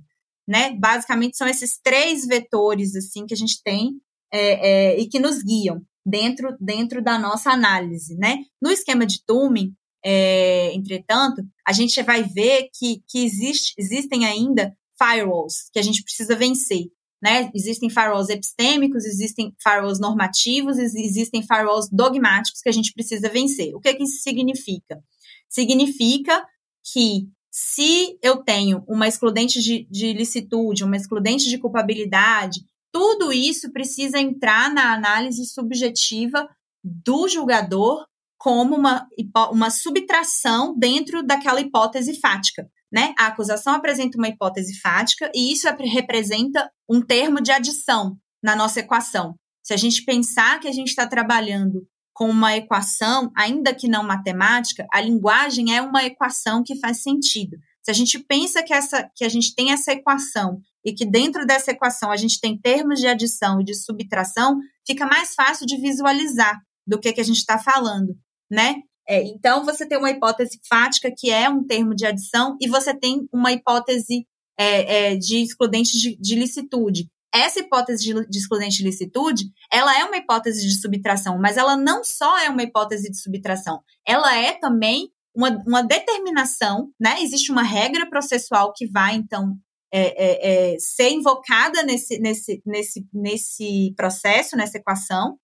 Né? 0.48 0.74
Basicamente, 0.80 1.36
são 1.36 1.46
esses 1.46 1.78
três 1.78 2.26
vetores 2.26 2.96
assim 2.96 3.26
que 3.26 3.34
a 3.34 3.38
gente 3.38 3.62
tem 3.62 4.00
é, 4.32 4.94
é, 4.94 4.98
e 4.98 5.10
que 5.10 5.20
nos 5.20 5.44
guiam 5.44 5.82
dentro, 6.06 6.56
dentro 6.58 7.04
da 7.04 7.20
nossa 7.20 7.52
análise. 7.52 8.16
Né? 8.16 8.46
No 8.62 8.72
esquema 8.72 9.06
de 9.06 9.22
Turing, 9.28 9.76
é, 10.06 10.72
entretanto, 10.76 11.42
a 11.68 11.74
gente 11.74 12.00
vai 12.04 12.22
ver 12.22 12.70
que, 12.78 13.02
que 13.10 13.26
existe, 13.26 13.74
existem 13.76 14.24
ainda 14.24 14.78
firewalls 15.02 15.68
que 15.74 15.80
a 15.80 15.82
gente 15.82 16.04
precisa 16.04 16.36
vencer. 16.36 16.86
Né? 17.22 17.50
Existem 17.56 17.90
firewalls 17.90 18.30
epistêmicos, 18.30 19.04
existem 19.04 19.52
firewalls 19.60 20.00
normativos, 20.00 20.78
existem 20.78 21.42
firewalls 21.42 21.90
dogmáticos 21.92 22.62
que 22.62 22.70
a 22.70 22.72
gente 22.72 22.94
precisa 22.94 23.28
vencer. 23.30 23.74
O 23.74 23.80
que, 23.80 23.96
que 23.96 24.04
isso 24.04 24.22
significa? 24.22 25.04
Significa 25.50 26.46
que 26.94 27.28
se 27.52 28.20
eu 28.22 28.44
tenho 28.44 28.84
uma 28.88 29.08
excludente 29.08 29.60
de, 29.60 29.88
de 29.90 30.14
licitude, 30.14 30.84
uma 30.84 30.98
excludente 30.98 31.50
de 31.50 31.58
culpabilidade, 31.58 32.64
tudo 32.92 33.34
isso 33.34 33.72
precisa 33.72 34.20
entrar 34.20 34.72
na 34.72 34.94
análise 34.94 35.44
subjetiva 35.48 36.48
do 36.84 37.28
julgador 37.28 38.06
como 38.46 38.76
uma, 38.76 39.08
uma 39.52 39.72
subtração 39.72 40.78
dentro 40.78 41.26
daquela 41.26 41.60
hipótese 41.60 42.20
fática. 42.20 42.70
Né? 42.94 43.12
A 43.18 43.26
acusação 43.26 43.74
apresenta 43.74 44.20
uma 44.20 44.28
hipótese 44.28 44.80
fática 44.82 45.32
e 45.34 45.52
isso 45.52 45.68
representa 45.68 46.70
um 46.88 47.02
termo 47.02 47.42
de 47.42 47.52
adição 47.52 48.16
na 48.44 48.56
nossa 48.56 48.82
equação. 48.82 49.34
Se 49.64 49.74
a 49.74 49.78
gente 49.78 50.06
pensar 50.06 50.60
que 50.60 50.68
a 50.68 50.72
gente 50.72 50.90
está 50.90 51.08
trabalhando 51.08 51.88
com 52.14 52.30
uma 52.30 52.56
equação, 52.56 53.32
ainda 53.36 53.74
que 53.74 53.88
não 53.88 54.04
matemática, 54.04 54.86
a 54.94 55.02
linguagem 55.02 55.76
é 55.76 55.82
uma 55.82 56.04
equação 56.04 56.62
que 56.64 56.80
faz 56.80 57.02
sentido. 57.02 57.58
Se 57.84 57.90
a 57.90 57.96
gente 57.96 58.20
pensa 58.20 58.62
que, 58.62 58.76
essa, 58.76 59.10
que 59.16 59.26
a 59.26 59.30
gente 59.30 59.56
tem 59.56 59.72
essa 59.72 59.92
equação 59.92 60.60
e 60.86 60.94
que 60.94 61.04
dentro 61.04 61.48
dessa 61.48 61.72
equação 61.72 62.12
a 62.12 62.16
gente 62.16 62.40
tem 62.40 62.56
termos 62.56 63.00
de 63.00 63.08
adição 63.08 63.60
e 63.60 63.64
de 63.64 63.74
subtração, 63.74 64.60
fica 64.86 65.08
mais 65.08 65.34
fácil 65.34 65.66
de 65.66 65.78
visualizar 65.78 66.62
do 66.86 67.00
que, 67.00 67.12
que 67.12 67.22
a 67.22 67.26
gente 67.26 67.38
está 67.38 67.58
falando 67.58 68.16
né? 68.50 68.76
É, 69.08 69.24
então, 69.24 69.64
você 69.64 69.86
tem 69.86 69.98
uma 69.98 70.10
hipótese 70.10 70.60
fática, 70.68 71.12
que 71.16 71.30
é 71.30 71.48
um 71.50 71.64
termo 71.64 71.96
de 71.96 72.06
adição, 72.06 72.58
e 72.60 72.68
você 72.68 72.94
tem 72.94 73.28
uma 73.32 73.52
hipótese 73.52 74.26
é, 74.58 75.12
é, 75.12 75.16
de 75.16 75.44
excludente 75.44 75.98
de, 75.98 76.18
de, 76.18 76.36
licitude. 76.36 77.08
Essa 77.34 77.60
hipótese 77.60 78.04
de, 78.04 78.28
de 78.28 78.38
excludente 78.38 78.78
de 78.78 78.84
licitude, 78.84 79.46
ela 79.72 79.98
é 80.00 80.06
uma 80.06 80.18
hipótese 80.18 80.62
de 80.62 80.80
subtração, 80.80 81.38
mas 81.40 81.58
ela 81.58 81.76
não 81.76 82.04
só 82.04 82.38
é 82.40 82.50
uma 82.50 82.64
hipótese 82.64 83.12
de 83.12 83.22
subtração, 83.22 83.82
ela 84.08 84.36
é 84.36 84.54
também 84.54 85.10
uma, 85.36 85.50
uma 85.68 85.84
determinação, 85.84 86.90
né? 87.00 87.22
Existe 87.22 87.52
uma 87.52 87.64
regra 87.64 88.10
processual 88.10 88.74
que 88.74 88.88
vai, 88.88 89.16
então, 89.16 89.58
é, 89.94 90.02
é, 90.02 90.74
é, 90.74 90.80
ser 90.80 91.10
invocada 91.10 91.84
nesse, 91.84 92.18
nesse, 92.20 92.62
nesse, 92.66 93.06
nesse 93.14 93.94
processo, 93.96 94.56
nessa 94.56 94.78
equação, 94.78 95.38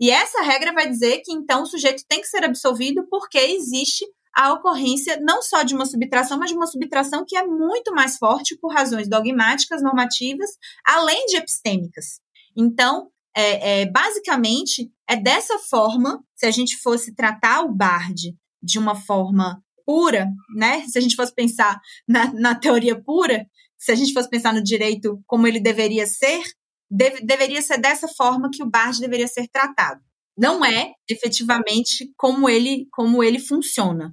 e 0.00 0.10
essa 0.10 0.42
regra 0.42 0.72
vai 0.72 0.88
dizer 0.88 1.20
que 1.24 1.32
então 1.32 1.62
o 1.62 1.66
sujeito 1.66 2.04
tem 2.08 2.20
que 2.20 2.28
ser 2.28 2.44
absolvido 2.44 3.06
porque 3.08 3.38
existe 3.38 4.04
a 4.34 4.52
ocorrência 4.52 5.18
não 5.20 5.40
só 5.40 5.62
de 5.62 5.74
uma 5.74 5.86
subtração, 5.86 6.38
mas 6.38 6.50
de 6.50 6.56
uma 6.56 6.66
subtração 6.66 7.24
que 7.26 7.36
é 7.36 7.46
muito 7.46 7.94
mais 7.94 8.18
forte 8.18 8.56
por 8.60 8.72
razões 8.72 9.08
dogmáticas, 9.08 9.82
normativas, 9.82 10.50
além 10.84 11.24
de 11.24 11.36
epistêmicas. 11.36 12.20
Então, 12.54 13.08
é, 13.34 13.82
é, 13.82 13.86
basicamente, 13.86 14.90
é 15.08 15.16
dessa 15.16 15.58
forma, 15.58 16.22
se 16.34 16.44
a 16.44 16.50
gente 16.50 16.76
fosse 16.76 17.14
tratar 17.14 17.62
o 17.62 17.72
Bard 17.72 18.36
de 18.62 18.78
uma 18.78 18.94
forma 18.94 19.62
pura, 19.86 20.28
né? 20.54 20.84
Se 20.86 20.98
a 20.98 21.00
gente 21.00 21.16
fosse 21.16 21.34
pensar 21.34 21.80
na, 22.06 22.32
na 22.34 22.54
teoria 22.54 23.00
pura, 23.00 23.46
se 23.78 23.92
a 23.92 23.94
gente 23.94 24.12
fosse 24.12 24.28
pensar 24.28 24.52
no 24.52 24.62
direito 24.62 25.22
como 25.26 25.46
ele 25.46 25.60
deveria 25.60 26.06
ser, 26.06 26.42
deve, 26.90 27.24
deveria 27.24 27.62
ser 27.62 27.78
dessa 27.78 28.08
forma 28.08 28.50
que 28.52 28.62
o 28.62 28.70
BARD 28.70 29.00
deveria 29.00 29.28
ser 29.28 29.48
tratado. 29.48 30.00
Não 30.36 30.64
é 30.64 30.92
efetivamente 31.08 32.12
como 32.16 32.48
ele, 32.48 32.86
como 32.90 33.24
ele 33.24 33.38
funciona. 33.38 34.12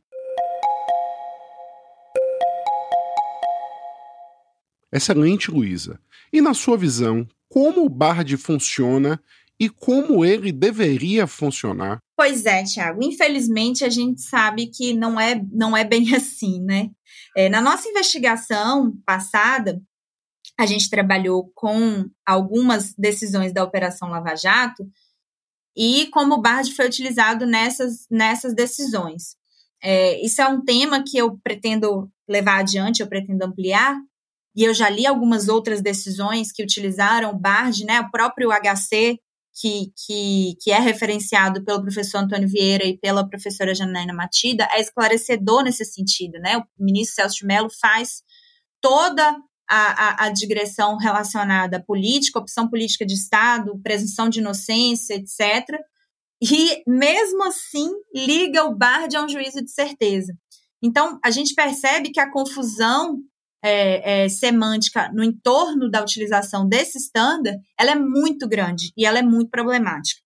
Excelente, 4.91 5.49
Luísa. 5.49 5.99
E 6.31 6.39
na 6.39 6.53
sua 6.53 6.77
visão, 6.77 7.27
como 7.49 7.83
o 7.83 7.89
BARD 7.89 8.37
funciona 8.37 9.19
e 9.59 9.69
como 9.69 10.23
ele 10.23 10.51
deveria 10.51 11.27
funcionar? 11.27 11.99
Pois 12.15 12.45
é, 12.45 12.63
Tiago. 12.63 13.03
Infelizmente, 13.03 13.83
a 13.83 13.89
gente 13.89 14.21
sabe 14.21 14.67
que 14.67 14.93
não 14.93 15.19
é, 15.19 15.41
não 15.51 15.75
é 15.75 15.83
bem 15.83 16.13
assim, 16.15 16.61
né? 16.61 16.89
É, 17.35 17.49
na 17.49 17.61
nossa 17.61 17.87
investigação 17.87 18.93
passada, 19.05 19.81
a 20.59 20.65
gente 20.65 20.89
trabalhou 20.89 21.51
com 21.55 22.05
algumas 22.25 22.93
decisões 22.95 23.51
da 23.51 23.63
Operação 23.63 24.09
Lava 24.09 24.35
Jato 24.35 24.87
e 25.75 26.07
como 26.07 26.35
o 26.35 26.41
BARD 26.41 26.73
foi 26.75 26.85
utilizado 26.85 27.45
nessas, 27.45 28.07
nessas 28.09 28.53
decisões. 28.53 29.35
É, 29.81 30.23
isso 30.23 30.41
é 30.41 30.47
um 30.47 30.63
tema 30.63 31.03
que 31.03 31.17
eu 31.17 31.37
pretendo 31.43 32.09
levar 32.29 32.59
adiante, 32.59 33.01
eu 33.01 33.07
pretendo 33.07 33.43
ampliar, 33.43 33.95
e 34.55 34.63
eu 34.63 34.73
já 34.73 34.89
li 34.89 35.05
algumas 35.05 35.47
outras 35.49 35.81
decisões 35.81 36.51
que 36.51 36.63
utilizaram 36.63 37.31
o 37.31 37.39
BARD, 37.39 37.83
né, 37.85 37.99
o 37.99 38.11
próprio 38.11 38.49
HC, 38.51 39.19
que, 39.55 39.91
que, 40.05 40.55
que 40.61 40.71
é 40.71 40.79
referenciado 40.79 41.63
pelo 41.63 41.81
professor 41.81 42.19
Antônio 42.19 42.47
Vieira 42.47 42.85
e 42.85 42.97
pela 42.97 43.27
professora 43.27 43.75
Janaína 43.75 44.13
Matida, 44.13 44.67
é 44.71 44.79
esclarecedor 44.79 45.63
nesse 45.63 45.83
sentido, 45.83 46.39
né, 46.39 46.57
o 46.57 46.65
ministro 46.79 47.15
Celso 47.15 47.37
de 47.37 47.45
Mello 47.45 47.69
faz 47.81 48.23
toda 48.79 49.35
a, 49.69 49.77
a, 49.77 50.25
a, 50.25 50.29
digressão 50.29 50.97
relacionada 50.97 51.77
à 51.77 51.83
política, 51.83 52.39
opção 52.39 52.69
política 52.69 53.05
de 53.05 53.13
Estado, 53.13 53.79
presunção 53.81 54.29
de 54.29 54.39
inocência, 54.39 55.15
etc. 55.15 55.79
E, 56.41 56.83
mesmo 56.87 57.43
assim, 57.45 57.89
liga 58.13 58.65
o 58.65 58.75
BARD 58.75 59.15
a 59.15 59.23
um 59.23 59.29
juízo 59.29 59.63
de 59.63 59.71
certeza. 59.71 60.33
Então, 60.81 61.17
a 61.23 61.31
gente 61.31 61.55
percebe 61.55 62.11
que 62.11 62.19
a 62.19 62.29
confusão 62.29 63.17
é, 63.63 64.25
é, 64.25 64.29
semântica 64.29 65.09
no 65.13 65.23
entorno 65.23 65.89
da 65.89 66.01
utilização 66.01 66.67
desse 66.67 66.97
standard, 66.97 67.57
ela 67.79 67.91
é 67.91 67.95
muito 67.95 68.47
grande 68.47 68.91
e 68.97 69.05
ela 69.05 69.19
é 69.19 69.23
muito 69.23 69.49
problemática. 69.49 70.21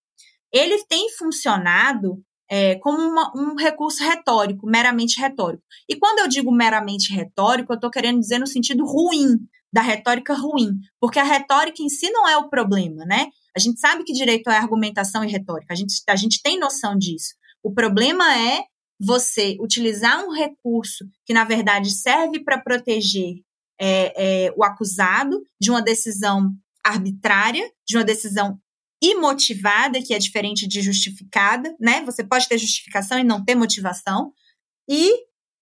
Ele 0.52 0.84
tem 0.86 1.08
funcionado 1.16 2.20
é, 2.50 2.76
como 2.76 2.98
uma, 2.98 3.32
um 3.36 3.54
recurso 3.54 4.02
retórico, 4.02 4.66
meramente 4.66 5.20
retórico. 5.20 5.62
E 5.88 5.96
quando 5.96 6.20
eu 6.20 6.28
digo 6.28 6.50
meramente 6.50 7.12
retórico, 7.12 7.72
eu 7.72 7.76
estou 7.76 7.90
querendo 7.90 8.20
dizer 8.20 8.38
no 8.38 8.46
sentido 8.46 8.84
ruim, 8.84 9.36
da 9.72 9.82
retórica 9.82 10.34
ruim, 10.34 10.78
porque 10.98 11.18
a 11.18 11.24
retórica 11.24 11.82
em 11.82 11.88
si 11.88 12.10
não 12.10 12.26
é 12.26 12.36
o 12.38 12.48
problema, 12.48 13.04
né? 13.04 13.26
A 13.54 13.60
gente 13.60 13.78
sabe 13.78 14.02
que 14.02 14.12
direito 14.12 14.48
é 14.48 14.56
argumentação 14.56 15.22
e 15.22 15.30
retórica, 15.30 15.74
a 15.74 15.76
gente, 15.76 15.94
a 16.08 16.16
gente 16.16 16.40
tem 16.42 16.58
noção 16.58 16.96
disso. 16.96 17.34
O 17.62 17.72
problema 17.72 18.34
é 18.34 18.64
você 18.98 19.56
utilizar 19.60 20.24
um 20.24 20.32
recurso 20.32 21.04
que, 21.24 21.32
na 21.32 21.44
verdade, 21.44 21.90
serve 21.90 22.42
para 22.42 22.58
proteger 22.58 23.42
é, 23.80 24.46
é, 24.46 24.54
o 24.56 24.64
acusado 24.64 25.40
de 25.60 25.70
uma 25.70 25.82
decisão 25.82 26.52
arbitrária, 26.84 27.70
de 27.86 27.96
uma 27.96 28.04
decisão 28.04 28.58
imotivada, 29.02 30.02
que 30.02 30.12
é 30.12 30.18
diferente 30.18 30.66
de 30.66 30.80
justificada, 30.82 31.74
né? 31.78 32.02
Você 32.04 32.24
pode 32.24 32.48
ter 32.48 32.58
justificação 32.58 33.18
e 33.18 33.24
não 33.24 33.44
ter 33.44 33.54
motivação. 33.54 34.32
E 34.88 35.12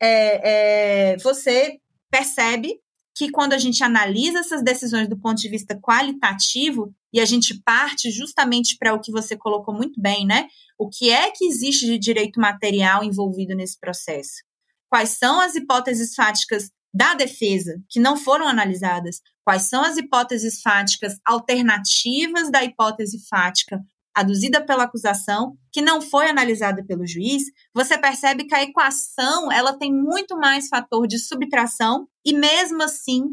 é, 0.01 1.13
é, 1.13 1.17
você 1.19 1.79
percebe 2.11 2.81
que 3.17 3.31
quando 3.31 3.55
a 3.55 3.59
gente 3.59 3.83
analisa 3.83 4.41
essas 4.41 4.63
decisões 4.63 5.09
do 5.09 5.19
ponto 5.19 5.41
de 5.41 5.49
vista 5.49 5.79
qualitativo, 5.81 6.95
e 7.13 7.21
a 7.21 7.25
gente 7.25 7.59
parte 7.63 8.11
justamente 8.11 8.77
para 8.79 8.93
o 8.93 9.01
que 9.01 9.11
você 9.11 9.37
colocou 9.37 9.75
muito 9.75 9.99
bem, 10.01 10.27
né? 10.27 10.49
O 10.79 10.89
que 10.91 11.11
é 11.11 11.31
que 11.31 11.47
existe 11.47 11.87
de 11.87 11.99
direito 11.99 12.39
material 12.39 13.03
envolvido 13.03 13.55
nesse 13.55 13.81
processo? 13.81 14.43
Quais 14.91 15.11
são 15.11 15.41
as 15.41 15.55
hipóteses 15.55 16.15
fáticas 16.15 16.71
da 16.97 17.13
defesa 17.13 17.79
que 17.91 18.01
não 18.01 18.17
foram 18.17 18.49
analisadas? 18.49 19.21
Quais 19.45 19.63
são 19.63 19.85
as 19.85 19.99
hipóteses 19.99 20.63
fáticas 20.63 21.19
alternativas 21.27 22.51
da 22.51 22.65
hipótese 22.65 23.19
fática 23.29 23.85
aduzida 24.15 24.65
pela 24.65 24.85
acusação, 24.85 25.59
que 25.71 25.83
não 25.83 26.01
foi 26.01 26.31
analisada 26.31 26.83
pelo 26.83 27.07
juiz, 27.07 27.43
você 27.75 27.99
percebe 27.99 28.45
que 28.45 28.55
a 28.55 28.63
equação 28.63 29.53
ela 29.53 29.77
tem 29.77 29.93
muito 29.93 30.39
mais 30.39 30.69
fator 30.69 31.07
de 31.07 31.19
subtração 31.19 32.09
e 32.25 32.33
mesmo 32.33 32.83
assim 32.83 33.25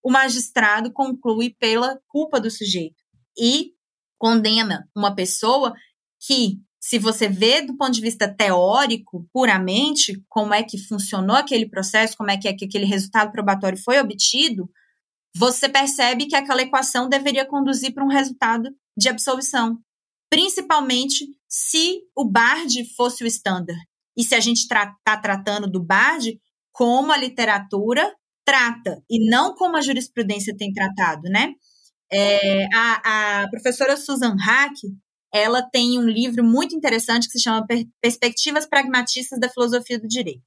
o 0.00 0.12
magistrado 0.12 0.92
conclui 0.92 1.50
pela 1.58 1.98
culpa 2.06 2.40
do 2.40 2.52
sujeito 2.52 3.02
e 3.36 3.72
condena 4.16 4.88
uma 4.94 5.12
pessoa 5.12 5.74
que 6.20 6.60
se 6.80 6.98
você 6.98 7.28
vê 7.28 7.62
do 7.62 7.76
ponto 7.76 7.92
de 7.92 8.00
vista 8.00 8.28
teórico, 8.28 9.28
puramente, 9.32 10.22
como 10.28 10.54
é 10.54 10.62
que 10.62 10.78
funcionou 10.78 11.36
aquele 11.36 11.68
processo, 11.68 12.16
como 12.16 12.30
é 12.30 12.36
que, 12.36 12.46
é 12.48 12.54
que 12.54 12.64
aquele 12.64 12.84
resultado 12.84 13.32
probatório 13.32 13.78
foi 13.78 13.98
obtido, 13.98 14.70
você 15.34 15.68
percebe 15.68 16.26
que 16.26 16.36
aquela 16.36 16.62
equação 16.62 17.08
deveria 17.08 17.44
conduzir 17.44 17.92
para 17.92 18.04
um 18.04 18.08
resultado 18.08 18.70
de 18.96 19.08
absolvição. 19.08 19.78
Principalmente 20.30 21.26
se 21.48 22.00
o 22.14 22.24
BARD 22.24 22.84
fosse 22.96 23.24
o 23.24 23.26
standard. 23.26 23.80
E 24.16 24.24
se 24.24 24.34
a 24.34 24.40
gente 24.40 24.58
está 24.58 24.94
tra 25.04 25.16
tratando 25.16 25.70
do 25.70 25.82
BARD 25.82 26.40
como 26.72 27.12
a 27.12 27.16
literatura 27.16 28.12
trata, 28.44 29.02
e 29.10 29.28
não 29.28 29.54
como 29.54 29.76
a 29.76 29.80
jurisprudência 29.80 30.56
tem 30.56 30.72
tratado, 30.72 31.22
né? 31.28 31.52
É, 32.10 32.66
a, 32.74 33.42
a 33.42 33.48
professora 33.48 33.96
Susan 33.96 34.34
Hack, 34.40 34.74
ela 35.38 35.62
tem 35.62 35.98
um 35.98 36.08
livro 36.08 36.44
muito 36.44 36.74
interessante 36.74 37.26
que 37.26 37.32
se 37.32 37.42
chama 37.42 37.66
Perspectivas 38.00 38.66
Pragmatistas 38.66 39.38
da 39.38 39.48
Filosofia 39.48 39.98
do 39.98 40.08
Direito. 40.08 40.42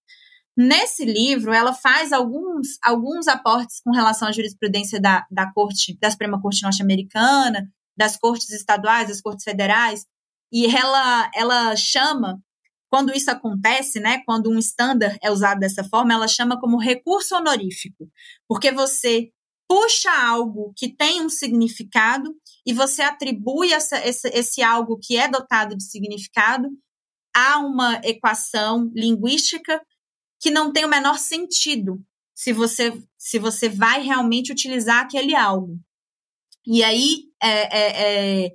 Nesse 0.55 1.05
livro, 1.05 1.53
ela 1.53 1.73
faz 1.73 2.11
alguns, 2.11 2.77
alguns 2.83 3.27
aportes 3.27 3.81
com 3.83 3.91
relação 3.91 4.27
à 4.27 4.31
jurisprudência 4.31 4.99
da, 4.99 5.25
da 5.31 5.51
Corte, 5.51 5.97
da 5.99 6.11
Suprema 6.11 6.41
Corte 6.41 6.63
Norte-Americana, 6.63 7.71
das 7.95 8.17
cortes 8.17 8.49
estaduais, 8.51 9.07
das 9.07 9.21
cortes 9.21 9.43
federais, 9.43 10.05
e 10.51 10.65
ela, 10.65 11.31
ela 11.33 11.75
chama, 11.75 12.41
quando 12.89 13.15
isso 13.15 13.31
acontece, 13.31 13.99
né, 13.99 14.21
quando 14.25 14.49
um 14.49 14.59
standard 14.59 15.17
é 15.23 15.31
usado 15.31 15.59
dessa 15.59 15.83
forma, 15.83 16.13
ela 16.13 16.27
chama 16.27 16.59
como 16.59 16.77
recurso 16.77 17.35
honorífico, 17.35 18.09
porque 18.47 18.71
você 18.71 19.31
puxa 19.71 20.11
algo 20.11 20.73
que 20.75 20.93
tem 20.93 21.21
um 21.21 21.29
significado 21.29 22.35
e 22.65 22.73
você 22.73 23.03
atribui 23.03 23.71
essa, 23.71 24.05
esse, 24.05 24.27
esse 24.27 24.61
algo 24.61 24.99
que 25.01 25.15
é 25.15 25.29
dotado 25.29 25.77
de 25.77 25.89
significado 25.89 26.67
a 27.33 27.57
uma 27.59 28.01
equação 28.03 28.91
linguística 28.93 29.81
que 30.41 30.51
não 30.51 30.73
tem 30.73 30.83
o 30.83 30.89
menor 30.89 31.17
sentido 31.17 32.03
se 32.35 32.51
você, 32.51 33.01
se 33.17 33.39
você 33.39 33.69
vai 33.69 34.03
realmente 34.03 34.51
utilizar 34.51 35.05
aquele 35.05 35.33
algo. 35.33 35.79
E 36.67 36.83
aí 36.83 37.29
é, 37.41 37.49
é, 37.49 38.43
é, 38.43 38.51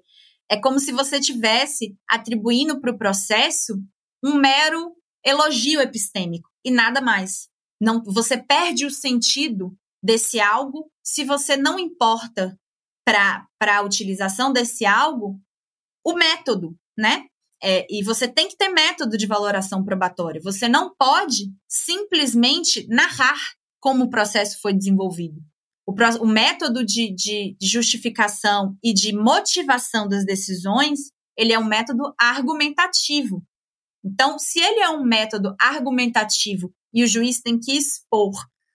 é 0.51 0.61
como 0.61 0.79
se 0.79 0.93
você 0.93 1.19
tivesse 1.19 1.97
atribuindo 2.07 2.79
para 2.79 2.93
o 2.93 2.99
processo 2.99 3.83
um 4.23 4.35
mero 4.35 4.95
elogio 5.25 5.81
epistêmico 5.81 6.51
e 6.63 6.71
nada 6.71 7.01
mais. 7.01 7.49
Não, 7.81 8.03
você 8.05 8.37
perde 8.37 8.85
o 8.85 8.91
sentido 8.91 9.75
desse 10.03 10.39
algo 10.39 10.91
se 11.07 11.23
você 11.23 11.57
não 11.57 11.79
importa 11.79 12.59
para 13.05 13.47
a 13.61 13.83
utilização 13.83 14.53
desse 14.53 14.85
algo 14.85 15.41
o 16.05 16.15
método, 16.15 16.77
né? 16.99 17.27
É, 17.63 17.87
e 17.89 18.03
você 18.03 18.27
tem 18.27 18.49
que 18.49 18.57
ter 18.57 18.69
método 18.69 19.17
de 19.17 19.25
valoração 19.25 19.85
probatória. 19.85 20.41
Você 20.43 20.69
não 20.69 20.93
pode 20.95 21.53
simplesmente 21.69 22.87
narrar 22.89 23.39
como 23.81 24.05
o 24.05 24.11
processo 24.11 24.61
foi 24.61 24.73
desenvolvido. 24.73 25.41
O, 25.87 25.93
o 26.21 26.27
método 26.27 26.85
de, 26.85 27.15
de, 27.15 27.57
de 27.59 27.67
justificação 27.67 28.77
e 28.83 28.93
de 28.93 29.15
motivação 29.15 30.09
das 30.09 30.25
decisões, 30.25 31.13
ele 31.37 31.53
é 31.53 31.59
um 31.59 31.65
método 31.65 32.13
argumentativo. 32.19 33.45
Então, 34.05 34.39
se 34.41 34.59
ele 34.59 34.81
é 34.81 34.91
um 34.91 35.05
método 35.05 35.55
argumentativo 35.59 36.75
e 36.93 37.05
o 37.05 37.07
juiz 37.07 37.41
tem 37.41 37.59
que 37.59 37.77
expor, 37.77 38.35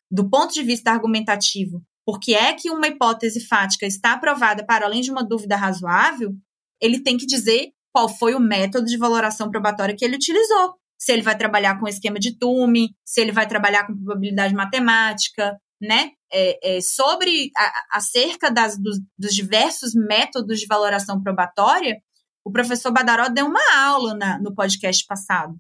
do 0.10 0.30
ponto 0.30 0.54
de 0.54 0.64
vista 0.64 0.92
argumentativo, 0.92 1.84
porque 2.06 2.34
é 2.34 2.54
que 2.54 2.70
uma 2.70 2.88
hipótese 2.88 3.46
fática 3.46 3.86
está 3.86 4.14
aprovada 4.14 4.66
para 4.66 4.86
além 4.86 5.02
de 5.02 5.12
uma 5.12 5.24
dúvida 5.24 5.56
razoável, 5.56 6.34
ele 6.82 7.02
tem 7.02 7.18
que 7.18 7.26
dizer 7.26 7.72
qual 7.94 8.10
foi 8.10 8.34
o 8.34 8.40
método 8.40 8.86
de 8.86 8.98
valoração 8.98 9.50
probatória 9.50 9.96
que 9.96 10.04
ele 10.04 10.16
utilizou. 10.16 10.76
Se 11.00 11.12
ele 11.12 11.22
vai 11.22 11.38
trabalhar 11.38 11.80
com 11.80 11.88
esquema 11.88 12.20
de 12.20 12.38
Tume, 12.38 12.96
se 13.06 13.22
ele 13.22 13.32
vai 13.32 13.48
trabalhar 13.48 13.86
com 13.86 13.96
probabilidade 13.96 14.54
matemática, 14.54 15.58
né? 15.82 16.12
É, 16.32 16.78
é, 16.78 16.82
sobre 16.82 17.52
a, 17.58 17.98
acerca 17.98 18.50
das, 18.50 18.78
dos, 18.78 19.00
dos, 19.18 19.34
diversos 19.34 19.94
métodos 19.94 20.60
de 20.60 20.68
valoração 20.68 21.22
probatória, 21.22 21.98
o 22.46 22.52
professor 22.52 22.92
Badaró 22.92 23.28
deu 23.28 23.48
uma 23.48 23.76
aula 23.76 24.14
na, 24.14 24.40
no 24.40 24.54
podcast 24.54 25.06
passado. 25.06 25.56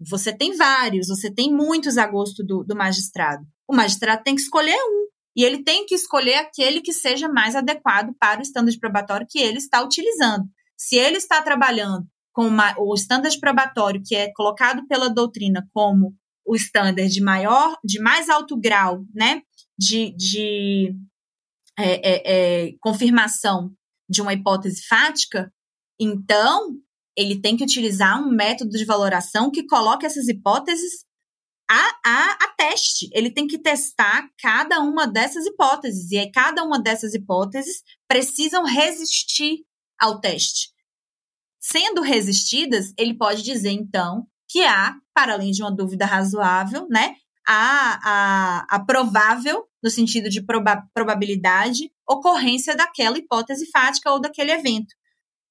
Você 0.00 0.32
tem 0.32 0.56
vários, 0.56 1.08
você 1.08 1.32
tem 1.32 1.52
muitos 1.52 1.98
a 1.98 2.06
gosto 2.06 2.44
do, 2.44 2.64
do 2.64 2.74
magistrado. 2.74 3.44
O 3.68 3.74
magistrado 3.74 4.22
tem 4.24 4.34
que 4.34 4.40
escolher 4.40 4.76
um. 4.76 5.07
E 5.38 5.44
ele 5.44 5.62
tem 5.62 5.86
que 5.86 5.94
escolher 5.94 6.34
aquele 6.34 6.80
que 6.80 6.92
seja 6.92 7.28
mais 7.28 7.54
adequado 7.54 8.12
para 8.18 8.40
o 8.40 8.42
estando 8.42 8.72
de 8.72 8.78
probatório 8.80 9.24
que 9.30 9.38
ele 9.38 9.58
está 9.58 9.80
utilizando. 9.80 10.44
Se 10.76 10.96
ele 10.96 11.16
está 11.16 11.40
trabalhando 11.40 12.04
com 12.32 12.48
uma, 12.48 12.74
o 12.76 12.92
standard 12.94 13.38
probatório 13.38 14.02
que 14.04 14.16
é 14.16 14.32
colocado 14.32 14.84
pela 14.88 15.08
doutrina 15.08 15.64
como 15.72 16.12
o 16.44 16.56
standard 16.56 17.08
de 17.08 17.22
maior, 17.22 17.76
de 17.84 18.00
mais 18.00 18.28
alto 18.28 18.58
grau, 18.58 19.04
né, 19.14 19.42
de, 19.78 20.12
de 20.16 20.96
é, 21.78 21.84
é, 21.84 22.22
é, 22.66 22.72
confirmação 22.80 23.70
de 24.10 24.20
uma 24.20 24.34
hipótese 24.34 24.82
fática, 24.88 25.52
Então, 26.00 26.74
ele 27.16 27.40
tem 27.40 27.56
que 27.56 27.62
utilizar 27.62 28.20
um 28.20 28.30
método 28.30 28.70
de 28.70 28.84
valoração 28.84 29.52
que 29.52 29.66
coloque 29.66 30.04
essas 30.04 30.26
hipóteses 30.26 31.04
a, 31.70 31.98
a, 32.04 32.32
a, 32.32 32.54
teste. 32.56 33.08
Ele 33.12 33.30
tem 33.30 33.46
que 33.46 33.58
testar 33.58 34.28
cada 34.40 34.80
uma 34.80 35.06
dessas 35.06 35.46
hipóteses. 35.46 36.10
E 36.10 36.18
aí, 36.18 36.30
cada 36.30 36.64
uma 36.64 36.80
dessas 36.80 37.14
hipóteses 37.14 37.82
precisam 38.08 38.64
resistir 38.64 39.64
ao 39.98 40.20
teste. 40.20 40.70
Sendo 41.60 42.00
resistidas, 42.00 42.92
ele 42.96 43.14
pode 43.14 43.42
dizer, 43.42 43.70
então, 43.70 44.26
que 44.48 44.64
há, 44.64 44.94
para 45.12 45.34
além 45.34 45.50
de 45.50 45.62
uma 45.62 45.74
dúvida 45.74 46.06
razoável, 46.06 46.86
né, 46.88 47.16
a, 47.46 48.00
a, 48.04 48.76
a 48.76 48.84
provável, 48.84 49.66
no 49.82 49.90
sentido 49.90 50.28
de 50.28 50.42
proba 50.42 50.82
probabilidade, 50.94 51.90
ocorrência 52.06 52.76
daquela 52.76 53.18
hipótese 53.18 53.70
fática 53.70 54.10
ou 54.10 54.20
daquele 54.20 54.52
evento 54.52 54.94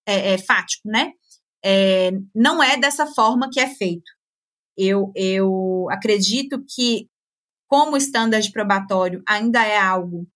é, 0.06 0.34
é, 0.34 0.38
fático, 0.38 0.88
né? 0.88 1.12
É, 1.63 2.12
não 2.34 2.62
é 2.62 2.77
dessa 2.77 3.06
forma 3.08 3.49
que 3.51 3.60
é 3.60 3.67
feito. 3.67 4.16
Eu, 4.77 5.11
eu 5.15 5.87
acredito 5.89 6.63
que, 6.63 7.09
como 7.67 7.93
o 7.93 7.97
standard 7.97 8.51
probatório 8.51 9.23
ainda 9.27 9.63
é 9.65 9.77
algo, 9.77 10.27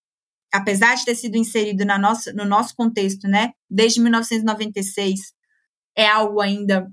apesar 0.52 0.96
de 0.96 1.06
ter 1.06 1.16
sido 1.16 1.38
inserido 1.38 1.86
na 1.86 1.98
nossa, 2.00 2.34
no 2.34 2.46
nosso 2.46 2.76
contexto, 2.76 3.28
né, 3.28 3.52
desde 3.70 4.02
1996, 4.02 5.20
é 5.96 6.08
algo 6.08 6.42
ainda 6.42 6.92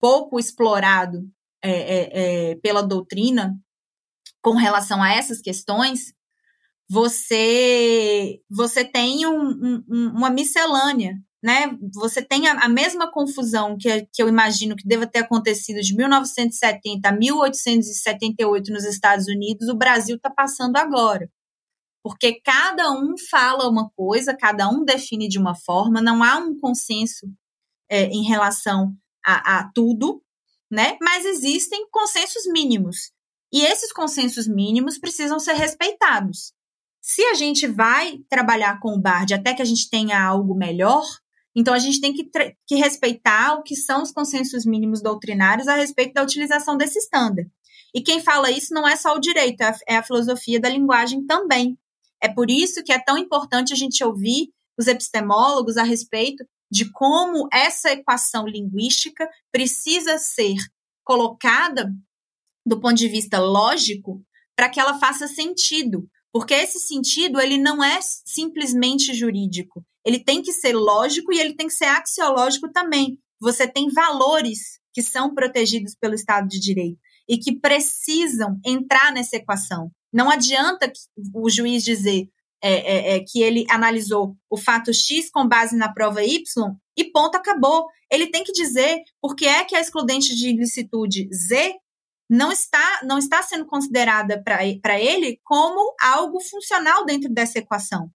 pouco 0.00 0.38
explorado 0.38 1.28
é, 1.62 1.70
é, 1.70 2.50
é, 2.50 2.54
pela 2.56 2.82
doutrina 2.82 3.54
com 4.40 4.52
relação 4.52 5.02
a 5.02 5.12
essas 5.12 5.40
questões, 5.40 6.14
você 6.88 8.40
você 8.50 8.84
tem 8.84 9.26
um, 9.26 9.82
um, 9.88 10.08
uma 10.16 10.30
miscelânea, 10.30 11.16
né? 11.42 11.76
Você 11.94 12.22
tem 12.22 12.46
a, 12.46 12.64
a, 12.64 12.68
mesma 12.68 13.10
confusão 13.10 13.76
que, 13.78 14.06
que 14.12 14.22
eu 14.22 14.28
imagino 14.28 14.76
que 14.76 14.86
deva 14.86 15.06
ter 15.06 15.20
acontecido 15.20 15.80
de 15.80 15.96
1970 15.96 17.08
a 17.08 17.12
1878 17.12 18.72
nos 18.72 18.84
Estados 18.84 19.26
Unidos, 19.26 19.68
o 19.68 19.76
Brasil 19.76 20.16
está 20.16 20.30
passando 20.30 20.76
agora. 20.76 21.30
Porque 22.02 22.40
cada 22.40 22.92
um 22.92 23.14
fala 23.30 23.68
uma 23.68 23.90
coisa, 23.90 24.36
cada 24.36 24.68
um 24.68 24.84
define 24.84 25.28
de 25.28 25.38
uma 25.38 25.54
forma, 25.54 26.00
não 26.00 26.22
há 26.22 26.36
um 26.38 26.58
consenso 26.58 27.26
é, 27.90 28.04
em 28.04 28.22
relação 28.24 28.94
a, 29.24 29.58
a 29.58 29.70
tudo, 29.74 30.22
né? 30.70 30.96
Mas 31.02 31.24
existem 31.24 31.86
consensos 31.90 32.46
mínimos. 32.46 33.12
E 33.52 33.62
esses 33.62 33.92
consensos 33.92 34.46
mínimos 34.46 34.98
precisam 34.98 35.38
ser 35.40 35.54
respeitados. 35.54 36.52
Se 37.02 37.22
a 37.24 37.34
gente 37.34 37.66
vai 37.66 38.18
trabalhar 38.28 38.78
com 38.78 38.92
o 38.92 39.00
BARD 39.00 39.34
até 39.34 39.54
que 39.54 39.62
a 39.62 39.64
gente 39.64 39.90
tenha 39.90 40.22
algo 40.22 40.54
melhor, 40.54 41.04
então 41.54 41.74
a 41.74 41.78
gente 41.78 42.00
tem 42.00 42.12
que, 42.12 42.30
que 42.66 42.76
respeitar 42.76 43.54
o 43.54 43.62
que 43.62 43.74
são 43.74 44.02
os 44.02 44.12
consensos 44.12 44.64
mínimos 44.64 45.02
doutrinários 45.02 45.68
a 45.68 45.74
respeito 45.74 46.14
da 46.14 46.22
utilização 46.22 46.76
desse 46.76 46.98
standard. 46.98 47.50
E 47.94 48.00
quem 48.00 48.20
fala 48.20 48.50
isso 48.50 48.72
não 48.72 48.86
é 48.86 48.96
só 48.96 49.14
o 49.14 49.20
direito, 49.20 49.62
é, 49.62 49.72
é 49.88 49.96
a 49.96 50.02
filosofia 50.02 50.60
da 50.60 50.68
linguagem 50.68 51.26
também. 51.26 51.76
É 52.22 52.28
por 52.28 52.50
isso 52.50 52.84
que 52.84 52.92
é 52.92 52.98
tão 52.98 53.18
importante 53.18 53.72
a 53.72 53.76
gente 53.76 54.04
ouvir 54.04 54.52
os 54.78 54.86
epistemólogos 54.86 55.76
a 55.76 55.82
respeito 55.82 56.44
de 56.70 56.90
como 56.92 57.48
essa 57.52 57.90
equação 57.90 58.46
linguística 58.46 59.28
precisa 59.50 60.18
ser 60.18 60.56
colocada 61.02 61.92
do 62.64 62.80
ponto 62.80 62.94
de 62.94 63.08
vista 63.08 63.38
lógico 63.40 64.22
para 64.54 64.68
que 64.68 64.78
ela 64.78 64.98
faça 64.98 65.26
sentido, 65.26 66.08
porque 66.32 66.54
esse 66.54 66.78
sentido 66.78 67.40
ele 67.40 67.58
não 67.58 67.82
é 67.82 67.98
simplesmente 68.02 69.12
jurídico, 69.14 69.84
ele 70.04 70.22
tem 70.22 70.42
que 70.42 70.52
ser 70.52 70.74
lógico 70.74 71.32
e 71.32 71.38
ele 71.38 71.54
tem 71.54 71.66
que 71.66 71.74
ser 71.74 71.86
axiológico 71.86 72.70
também. 72.72 73.18
Você 73.40 73.66
tem 73.66 73.88
valores 73.90 74.78
que 74.92 75.02
são 75.02 75.34
protegidos 75.34 75.94
pelo 75.94 76.14
Estado 76.14 76.48
de 76.48 76.60
Direito 76.60 76.98
e 77.28 77.38
que 77.38 77.58
precisam 77.58 78.58
entrar 78.64 79.12
nessa 79.12 79.36
equação. 79.36 79.90
Não 80.12 80.30
adianta 80.30 80.92
o 81.34 81.48
juiz 81.48 81.84
dizer 81.84 82.28
é, 82.62 82.72
é, 82.72 83.16
é, 83.16 83.20
que 83.20 83.40
ele 83.40 83.64
analisou 83.70 84.36
o 84.50 84.56
fato 84.56 84.92
X 84.92 85.30
com 85.30 85.48
base 85.48 85.76
na 85.76 85.92
prova 85.92 86.22
Y 86.22 86.42
e 86.96 87.04
ponto, 87.10 87.36
acabou. 87.36 87.86
Ele 88.10 88.26
tem 88.26 88.44
que 88.44 88.52
dizer 88.52 89.02
por 89.20 89.34
que 89.34 89.46
é 89.46 89.64
que 89.64 89.74
a 89.74 89.80
excludente 89.80 90.34
de 90.34 90.50
ilicitude 90.50 91.28
Z 91.32 91.74
não 92.28 92.52
está, 92.52 93.00
não 93.04 93.18
está 93.18 93.42
sendo 93.42 93.66
considerada 93.66 94.42
para 94.42 95.00
ele 95.00 95.40
como 95.42 95.94
algo 96.00 96.38
funcional 96.40 97.04
dentro 97.06 97.32
dessa 97.32 97.58
equação. 97.58 98.10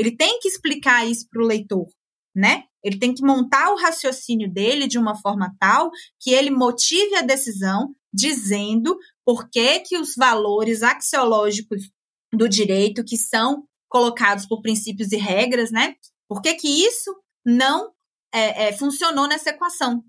Ele 0.00 0.16
tem 0.16 0.38
que 0.40 0.48
explicar 0.48 1.06
isso 1.06 1.28
para 1.28 1.42
o 1.42 1.46
leitor, 1.46 1.86
né? 2.34 2.64
Ele 2.82 2.98
tem 2.98 3.12
que 3.12 3.22
montar 3.22 3.70
o 3.70 3.76
raciocínio 3.76 4.50
dele 4.50 4.88
de 4.88 4.98
uma 4.98 5.14
forma 5.14 5.54
tal 5.60 5.90
que 6.18 6.32
ele 6.32 6.50
motive 6.50 7.16
a 7.16 7.20
decisão 7.20 7.94
dizendo 8.10 8.98
por 9.26 9.50
que, 9.50 9.80
que 9.80 9.98
os 9.98 10.14
valores 10.16 10.82
axiológicos 10.82 11.90
do 12.32 12.48
direito, 12.48 13.04
que 13.04 13.18
são 13.18 13.64
colocados 13.90 14.46
por 14.46 14.62
princípios 14.62 15.12
e 15.12 15.16
regras, 15.16 15.70
né? 15.70 15.94
Por 16.26 16.40
que, 16.40 16.54
que 16.54 16.86
isso 16.86 17.14
não 17.44 17.92
é, 18.32 18.68
é, 18.68 18.72
funcionou 18.72 19.28
nessa 19.28 19.50
equação? 19.50 20.02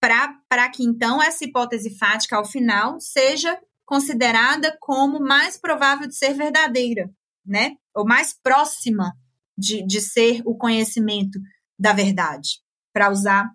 Para 0.00 0.68
que 0.70 0.82
então 0.82 1.22
essa 1.22 1.44
hipótese 1.44 1.96
fática, 1.96 2.36
ao 2.36 2.44
final, 2.44 2.98
seja 2.98 3.56
considerada 3.86 4.76
como 4.80 5.20
mais 5.20 5.56
provável 5.56 6.08
de 6.08 6.16
ser 6.16 6.34
verdadeira, 6.34 7.08
né? 7.44 7.72
Ou 7.94 8.04
mais 8.04 8.34
próxima 8.42 9.12
de, 9.56 9.84
de 9.86 10.00
ser 10.00 10.42
o 10.44 10.56
conhecimento 10.56 11.38
da 11.78 11.92
verdade, 11.92 12.60
para 12.92 13.10
usar 13.10 13.50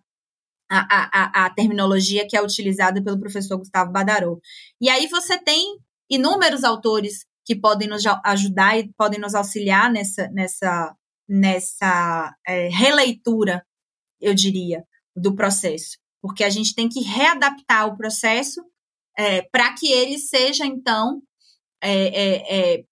a, 0.70 0.80
a, 0.80 1.46
a, 1.46 1.50
terminologia 1.52 2.28
que 2.28 2.36
é 2.36 2.42
utilizada 2.42 3.04
pelo 3.04 3.20
professor 3.20 3.58
Gustavo 3.58 3.92
Badarou. 3.92 4.40
E 4.82 4.90
aí 4.90 5.08
você 5.08 5.38
tem 5.38 5.78
inúmeros 6.10 6.64
autores 6.64 7.26
que 7.46 7.56
podem 7.56 7.88
nos 7.88 8.04
ajudar 8.24 8.78
e 8.78 8.92
podem 8.94 9.20
nos 9.20 9.36
auxiliar 9.36 9.92
nessa, 9.92 10.28
nessa, 10.30 10.96
nessa 11.30 12.36
é, 12.48 12.68
releitura, 12.70 13.64
eu 14.20 14.34
diria, 14.34 14.84
do 15.16 15.36
processo. 15.36 15.98
Porque 16.22 16.44
a 16.44 16.50
gente 16.50 16.74
tem 16.74 16.90
que 16.90 17.02
readaptar 17.02 17.88
o 17.88 17.96
processo 17.96 18.62
é, 19.16 19.44
para 19.44 19.74
que 19.76 19.92
ele 19.92 20.18
seja, 20.18 20.66
então, 20.66 21.22
é, 21.84 22.84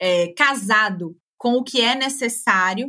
é, 0.00 0.32
casado 0.32 1.16
com 1.38 1.54
o 1.54 1.62
que 1.62 1.80
é 1.80 1.94
necessário 1.94 2.88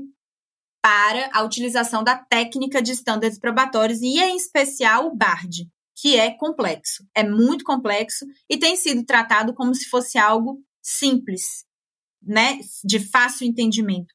para 0.82 1.30
a 1.34 1.44
utilização 1.44 2.04
da 2.04 2.18
técnica 2.18 2.82
de 2.82 2.92
estándares 2.92 3.38
probatórios, 3.38 4.02
e 4.02 4.20
em 4.20 4.36
especial 4.36 5.08
o 5.08 5.16
BARD, 5.16 5.68
que 5.96 6.16
é 6.16 6.32
complexo, 6.32 7.06
é 7.16 7.24
muito 7.24 7.64
complexo 7.64 8.26
e 8.50 8.58
tem 8.58 8.76
sido 8.76 9.06
tratado 9.06 9.54
como 9.54 9.76
se 9.76 9.88
fosse 9.88 10.18
algo 10.18 10.60
simples, 10.82 11.64
né, 12.22 12.60
de 12.84 13.00
fácil 13.00 13.46
entendimento, 13.46 14.14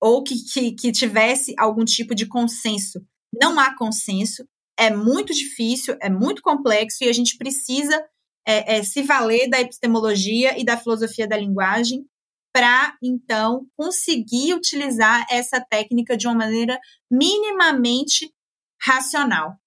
ou 0.00 0.22
que, 0.22 0.42
que, 0.44 0.72
que 0.72 0.92
tivesse 0.92 1.54
algum 1.58 1.84
tipo 1.84 2.14
de 2.14 2.26
consenso. 2.26 3.04
Não 3.38 3.58
há 3.58 3.76
consenso, 3.76 4.46
é 4.78 4.90
muito 4.90 5.34
difícil, 5.34 5.96
é 6.00 6.08
muito 6.08 6.40
complexo 6.40 7.04
e 7.04 7.08
a 7.08 7.12
gente 7.12 7.36
precisa 7.36 8.02
é, 8.46 8.76
é, 8.76 8.82
se 8.82 9.02
valer 9.02 9.50
da 9.50 9.60
epistemologia 9.60 10.58
e 10.58 10.64
da 10.64 10.78
filosofia 10.78 11.26
da 11.26 11.36
linguagem 11.36 12.06
para, 12.56 12.96
então, 13.02 13.66
conseguir 13.76 14.54
utilizar 14.54 15.26
essa 15.30 15.60
técnica 15.60 16.16
de 16.16 16.26
uma 16.26 16.34
maneira 16.34 16.80
minimamente 17.10 18.32
racional 18.80 19.58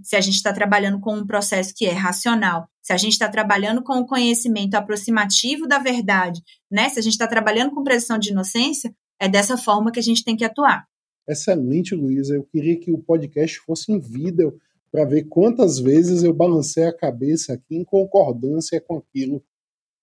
se 0.00 0.14
a 0.14 0.20
gente 0.20 0.36
está 0.36 0.52
trabalhando 0.52 1.00
com 1.00 1.16
um 1.16 1.26
processo 1.26 1.74
que 1.74 1.86
é 1.86 1.92
racional, 1.92 2.68
se 2.80 2.92
a 2.92 2.96
gente 2.96 3.14
está 3.14 3.28
trabalhando 3.28 3.82
com 3.82 3.94
o 3.94 4.06
conhecimento 4.06 4.76
aproximativo 4.76 5.66
da 5.66 5.80
verdade, 5.80 6.40
né? 6.70 6.88
Se 6.88 7.00
a 7.00 7.02
gente 7.02 7.14
está 7.14 7.26
trabalhando 7.26 7.74
com 7.74 7.82
presunção 7.82 8.16
de 8.16 8.30
inocência, 8.30 8.94
é 9.20 9.28
dessa 9.28 9.56
forma 9.56 9.90
que 9.90 9.98
a 9.98 10.02
gente 10.02 10.22
tem 10.22 10.36
que 10.36 10.44
atuar. 10.44 10.86
Excelente, 11.28 11.96
Luísa. 11.96 12.36
Eu 12.36 12.44
queria 12.44 12.78
que 12.78 12.92
o 12.92 12.98
podcast 12.98 13.58
fosse 13.58 13.90
em 13.90 13.98
vídeo 13.98 14.56
para 14.92 15.04
ver 15.04 15.24
quantas 15.24 15.80
vezes 15.80 16.22
eu 16.22 16.32
balancei 16.32 16.84
a 16.84 16.96
cabeça 16.96 17.54
aqui 17.54 17.74
em 17.74 17.84
concordância 17.84 18.80
com 18.80 18.98
aquilo 18.98 19.42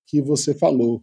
que 0.05 0.21
você 0.21 0.53
falou. 0.53 1.01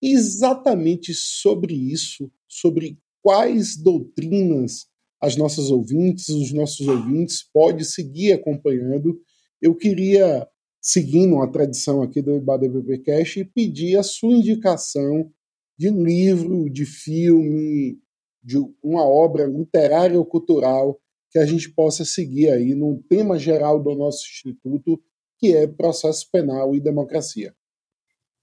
Exatamente 0.00 1.12
sobre 1.14 1.74
isso, 1.74 2.30
sobre 2.46 2.98
quais 3.22 3.76
doutrinas 3.76 4.86
as 5.20 5.36
nossas 5.36 5.70
ouvintes, 5.70 6.28
os 6.28 6.52
nossos 6.52 6.86
ouvintes, 6.86 7.42
pode 7.52 7.84
seguir 7.84 8.32
acompanhando. 8.32 9.20
Eu 9.60 9.74
queria, 9.74 10.46
seguindo 10.80 11.42
a 11.42 11.48
tradição 11.48 12.02
aqui 12.02 12.22
do 12.22 12.36
IBADBP 12.36 12.98
Cash, 12.98 13.44
pedir 13.52 13.96
a 13.96 14.02
sua 14.02 14.32
indicação 14.32 15.30
de 15.76 15.90
livro, 15.90 16.70
de 16.70 16.84
filme, 16.84 17.98
de 18.42 18.56
uma 18.82 19.02
obra 19.02 19.46
literária 19.46 20.18
ou 20.18 20.24
cultural 20.24 21.00
que 21.30 21.38
a 21.38 21.44
gente 21.44 21.70
possa 21.70 22.04
seguir 22.04 22.50
aí 22.50 22.74
num 22.74 23.02
tema 23.08 23.38
geral 23.38 23.82
do 23.82 23.94
nosso 23.94 24.24
instituto, 24.26 25.00
que 25.38 25.54
é 25.54 25.66
processo 25.66 26.28
penal 26.30 26.74
e 26.74 26.80
democracia. 26.80 27.54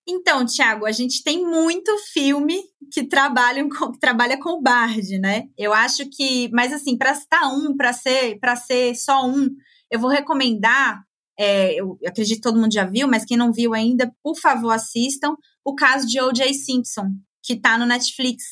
Então, 0.07 0.45
Tiago, 0.45 0.85
a 0.85 0.91
gente 0.91 1.23
tem 1.23 1.43
muito 1.43 1.91
filme 2.13 2.61
que 2.91 3.03
trabalha 3.03 3.67
com, 3.67 3.91
que 3.91 3.99
trabalha 3.99 4.39
com 4.39 4.51
o 4.51 4.61
Bard, 4.61 5.17
né? 5.17 5.45
Eu 5.57 5.73
acho 5.73 6.07
que, 6.09 6.49
mas 6.53 6.71
assim, 6.71 6.95
para 6.95 7.15
citar 7.15 7.51
um, 7.51 7.75
para 7.75 7.91
ser, 7.91 8.37
para 8.39 8.55
ser 8.55 8.95
só 8.95 9.25
um, 9.25 9.49
eu 9.91 9.99
vou 9.99 10.09
recomendar. 10.09 11.03
É, 11.37 11.73
eu 11.73 11.97
acredito 12.05 12.37
que 12.37 12.41
todo 12.41 12.59
mundo 12.59 12.73
já 12.73 12.85
viu, 12.85 13.07
mas 13.07 13.25
quem 13.25 13.35
não 13.35 13.51
viu 13.51 13.73
ainda, 13.73 14.13
por 14.23 14.37
favor, 14.37 14.71
assistam 14.71 15.35
o 15.65 15.73
caso 15.73 16.07
de 16.07 16.21
O.J. 16.21 16.53
Simpson, 16.53 17.07
que 17.43 17.53
está 17.53 17.77
no 17.77 17.85
Netflix, 17.85 18.43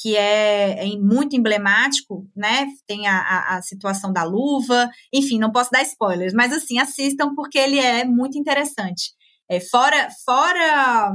que 0.00 0.16
é, 0.16 0.86
é, 0.86 0.98
muito 0.98 1.36
emblemático, 1.36 2.26
né? 2.34 2.66
Tem 2.86 3.06
a, 3.06 3.18
a, 3.18 3.56
a, 3.56 3.62
situação 3.62 4.12
da 4.12 4.22
luva, 4.22 4.88
enfim, 5.12 5.38
não 5.38 5.52
posso 5.52 5.70
dar 5.70 5.82
spoilers, 5.82 6.32
mas 6.32 6.52
assim, 6.52 6.78
assistam 6.78 7.34
porque 7.34 7.58
ele 7.58 7.78
é 7.78 8.04
muito 8.04 8.38
interessante. 8.38 9.12
É, 9.52 9.60
fora 9.60 10.08
fora 10.24 11.14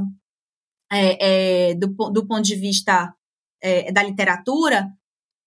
é, 0.92 1.70
é, 1.70 1.74
do, 1.74 1.88
do 1.88 2.24
ponto 2.24 2.42
de 2.42 2.54
vista 2.54 3.12
é, 3.60 3.90
da 3.90 4.00
literatura, 4.00 4.88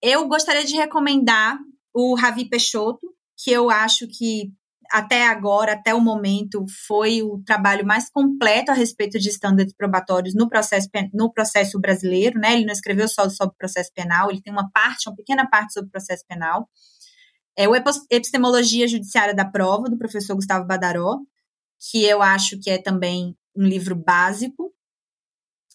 eu 0.01 0.27
gostaria 0.27 0.65
de 0.65 0.75
recomendar 0.75 1.57
o 1.93 2.15
Ravi 2.15 2.49
Peixoto, 2.49 3.07
que 3.41 3.49
eu 3.49 3.69
acho 3.69 4.09
que 4.09 4.51
até 4.91 5.25
agora, 5.25 5.71
até 5.71 5.95
o 5.95 6.01
momento, 6.01 6.65
foi 6.85 7.21
o 7.21 7.41
trabalho 7.45 7.85
mais 7.85 8.09
completo 8.09 8.71
a 8.71 8.73
respeito 8.73 9.17
de 9.17 9.29
estándares 9.29 9.73
probatórios 9.73 10.35
no 10.35 10.49
processo, 10.49 10.89
no 11.13 11.31
processo 11.31 11.79
brasileiro, 11.79 12.37
né? 12.37 12.55
Ele 12.55 12.65
não 12.65 12.73
escreveu 12.73 13.07
só 13.07 13.29
sobre 13.29 13.53
o 13.53 13.57
processo 13.57 13.89
penal, 13.95 14.29
ele 14.29 14.41
tem 14.41 14.51
uma 14.51 14.69
parte, 14.69 15.07
uma 15.07 15.15
pequena 15.15 15.49
parte 15.49 15.71
sobre 15.71 15.87
o 15.87 15.91
processo 15.91 16.25
penal. 16.27 16.67
É 17.57 17.69
o 17.69 17.73
Epistemologia 18.09 18.85
Judiciária 18.85 19.33
da 19.33 19.45
Prova, 19.45 19.89
do 19.89 19.97
professor 19.97 20.35
Gustavo 20.35 20.67
Badaró, 20.67 21.19
que 21.89 22.03
eu 22.03 22.21
acho 22.21 22.59
que 22.59 22.69
é 22.69 22.77
também 22.77 23.35
um 23.55 23.63
livro 23.63 23.95
básico. 23.95 24.73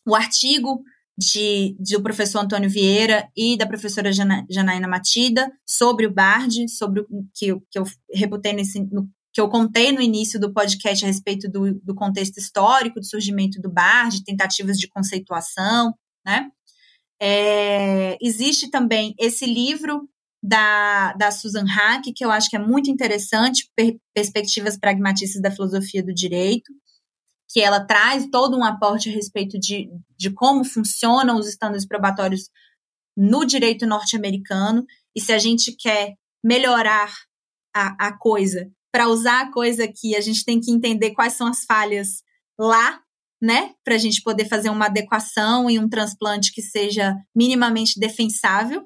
O 0.06 0.14
artigo 0.14 0.82
de, 1.18 1.76
do 1.78 2.02
professor 2.02 2.40
Antônio 2.40 2.70
Vieira 2.70 3.28
e 3.36 3.56
da 3.56 3.66
professora 3.66 4.12
Jana, 4.12 4.46
Janaína 4.50 4.86
Matida 4.86 5.50
sobre 5.66 6.06
o 6.06 6.12
BARD, 6.12 6.68
sobre 6.68 7.00
o 7.00 7.26
que, 7.34 7.58
que 7.70 7.78
eu 7.78 7.84
reputei 8.12 8.52
nesse, 8.52 8.80
no, 8.80 9.08
que 9.32 9.40
eu 9.40 9.48
contei 9.48 9.92
no 9.92 10.00
início 10.00 10.38
do 10.38 10.52
podcast 10.52 11.04
a 11.04 11.08
respeito 11.08 11.50
do, 11.50 11.74
do 11.80 11.94
contexto 11.94 12.38
histórico 12.38 13.00
do 13.00 13.06
surgimento 13.06 13.60
do 13.60 13.70
BARD, 13.70 14.24
tentativas 14.24 14.78
de 14.78 14.88
conceituação, 14.88 15.94
né? 16.24 16.50
É, 17.20 18.18
existe 18.20 18.70
também 18.70 19.14
esse 19.18 19.46
livro 19.46 20.06
da, 20.46 21.12
da 21.14 21.30
Susan 21.32 21.64
Hack, 21.64 22.04
que 22.14 22.24
eu 22.24 22.30
acho 22.30 22.48
que 22.48 22.56
é 22.56 22.59
muito 22.59 22.88
interessante, 22.88 23.68
per, 23.74 23.96
Perspectivas 24.14 24.78
Pragmatistas 24.78 25.42
da 25.42 25.50
Filosofia 25.50 26.02
do 26.02 26.14
Direito, 26.14 26.72
que 27.50 27.61
ela 27.61 27.85
traz 27.85 28.28
todo 28.30 28.56
um 28.56 28.64
aporte 28.64 29.09
a 29.09 29.12
respeito 29.12 29.59
de, 29.59 29.90
de 30.16 30.30
como 30.30 30.64
funcionam 30.64 31.37
os 31.37 31.48
estándares 31.48 31.87
probatórios 31.87 32.48
no 33.16 33.44
direito 33.44 33.87
norte-americano, 33.87 34.85
e 35.16 35.20
se 35.20 35.32
a 35.32 35.38
gente 35.38 35.72
quer 35.72 36.14
melhorar 36.44 37.12
a, 37.74 38.09
a 38.09 38.16
coisa, 38.16 38.70
para 38.92 39.09
usar 39.09 39.42
a 39.42 39.52
coisa 39.52 39.85
aqui, 39.85 40.14
a 40.14 40.20
gente 40.20 40.44
tem 40.44 40.61
que 40.61 40.70
entender 40.70 41.11
quais 41.11 41.32
são 41.32 41.48
as 41.48 41.64
falhas 41.64 42.22
lá, 42.59 43.00
né? 43.42 43.74
Para 43.85 43.96
a 43.96 43.98
gente 43.98 44.22
poder 44.22 44.46
fazer 44.46 44.70
uma 44.70 44.87
adequação 44.87 45.68
e 45.68 45.78
um 45.78 45.88
transplante 45.88 46.52
que 46.52 46.62
seja 46.62 47.16
minimamente 47.35 47.98
defensável. 47.98 48.85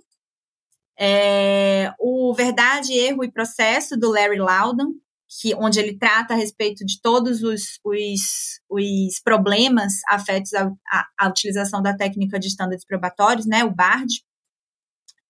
É, 1.00 1.94
o 1.98 2.34
Verdade, 2.34 2.92
Erro 2.92 3.24
e 3.24 3.32
Processo, 3.32 3.96
do 3.96 4.10
Larry 4.10 4.38
Loudon, 4.38 4.92
que, 5.40 5.54
onde 5.54 5.78
ele 5.78 5.96
trata 5.96 6.34
a 6.34 6.36
respeito 6.36 6.84
de 6.84 7.00
todos 7.00 7.42
os, 7.42 7.78
os, 7.84 8.20
os 8.68 9.20
problemas 9.22 9.94
afetos 10.08 10.50
à, 10.52 11.28
utilização 11.28 11.80
da 11.80 11.96
técnica 11.96 12.38
de 12.38 12.48
estándares 12.48 12.84
probatórios, 12.84 13.46
né, 13.46 13.64
o 13.64 13.70
BARD. 13.74 14.22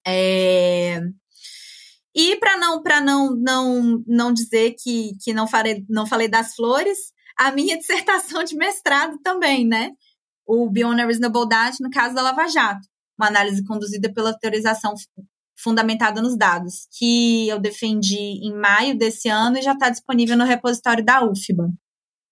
É, 0.07 1.01
e 2.15 2.37
para 2.37 2.57
não 2.57 2.83
para 2.83 3.01
não, 3.01 3.37
não 3.37 4.03
não 4.07 4.33
dizer 4.33 4.75
que, 4.83 5.13
que 5.23 5.33
não 5.33 5.47
falei 5.47 5.85
não 5.89 6.07
falei 6.07 6.27
das 6.27 6.55
flores, 6.55 6.99
a 7.37 7.53
minha 7.53 7.77
dissertação 7.79 8.43
de 8.43 8.57
mestrado 8.57 9.19
também, 9.23 9.67
né? 9.67 9.91
O 10.47 10.69
Beyond 10.71 11.01
a 11.03 11.05
Reasonable 11.05 11.49
Doubt 11.49 11.77
no 11.81 11.91
caso 11.91 12.15
da 12.15 12.23
Lava 12.23 12.49
Jato, 12.49 12.81
uma 13.19 13.29
análise 13.29 13.63
conduzida 13.65 14.13
pela 14.13 14.37
teorização 14.37 14.95
fundamentada 15.63 16.23
nos 16.23 16.37
dados, 16.37 16.87
que 16.97 17.49
eu 17.49 17.59
defendi 17.59 18.41
em 18.43 18.55
maio 18.55 18.97
desse 18.97 19.29
ano 19.29 19.59
e 19.59 19.63
já 19.63 19.73
está 19.73 19.91
disponível 19.91 20.37
no 20.37 20.45
repositório 20.45 21.05
da 21.05 21.25
UFBA. 21.25 21.71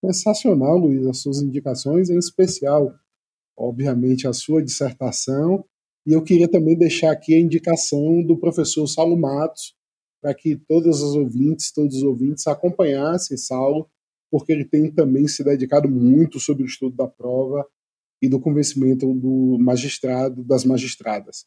Sensacional, 0.05 0.79
Luiz, 0.79 1.07
as 1.07 1.19
suas 1.19 1.43
indicações, 1.43 2.09
em 2.09 2.19
especial, 2.19 2.95
obviamente, 3.57 4.27
a 4.27 4.33
sua 4.33 4.63
dissertação. 4.63 5.65
E 6.07 6.13
eu 6.13 6.23
queria 6.23 6.49
também 6.49 6.77
deixar 6.77 7.11
aqui 7.11 7.35
a 7.35 7.41
indicação 7.41 8.23
do 8.23 8.39
professor 8.39 8.87
Saulo 8.87 9.19
Matos, 9.19 9.75
para 10.23 10.35
que 10.35 10.57
todos 10.57 11.03
os 11.03 11.15
ouvintes, 11.15 11.73
todos 11.73 11.97
os 11.97 12.03
ouvintes 12.03 12.47
acompanhassem 12.47 13.37
Saulo, 13.37 13.89
porque 14.31 14.53
ele 14.53 14.65
tem 14.65 14.91
também 14.91 15.27
se 15.27 15.43
dedicado 15.43 15.89
muito 15.89 16.39
sobre 16.39 16.63
o 16.63 16.67
estudo 16.67 16.97
da 16.97 17.07
prova 17.07 17.67
e 18.21 18.29
do 18.29 18.41
convencimento 18.41 19.13
do 19.15 19.57
magistrado, 19.59 20.45
das 20.45 20.65
magistradas. 20.65 21.47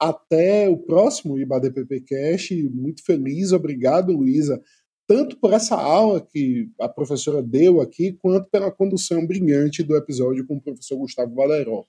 Até 0.00 0.68
o 0.68 0.76
próximo 0.76 1.38
IBADPP 1.38 2.00
Cash. 2.00 2.50
Muito 2.72 3.04
feliz. 3.04 3.52
Obrigado, 3.52 4.12
Luísa, 4.12 4.60
tanto 5.06 5.38
por 5.38 5.52
essa 5.52 5.76
aula 5.76 6.20
que 6.20 6.70
a 6.80 6.88
professora 6.88 7.42
deu 7.42 7.80
aqui, 7.80 8.12
quanto 8.12 8.48
pela 8.50 8.72
condução 8.72 9.26
brilhante 9.26 9.82
do 9.82 9.96
episódio 9.96 10.46
com 10.46 10.56
o 10.56 10.60
professor 10.60 10.96
Gustavo 10.96 11.34
Valeró. 11.34 11.84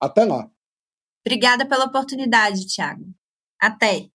Até 0.00 0.24
lá. 0.24 0.50
Obrigada 1.24 1.66
pela 1.66 1.84
oportunidade, 1.84 2.66
Tiago. 2.66 3.04
Até. 3.60 4.10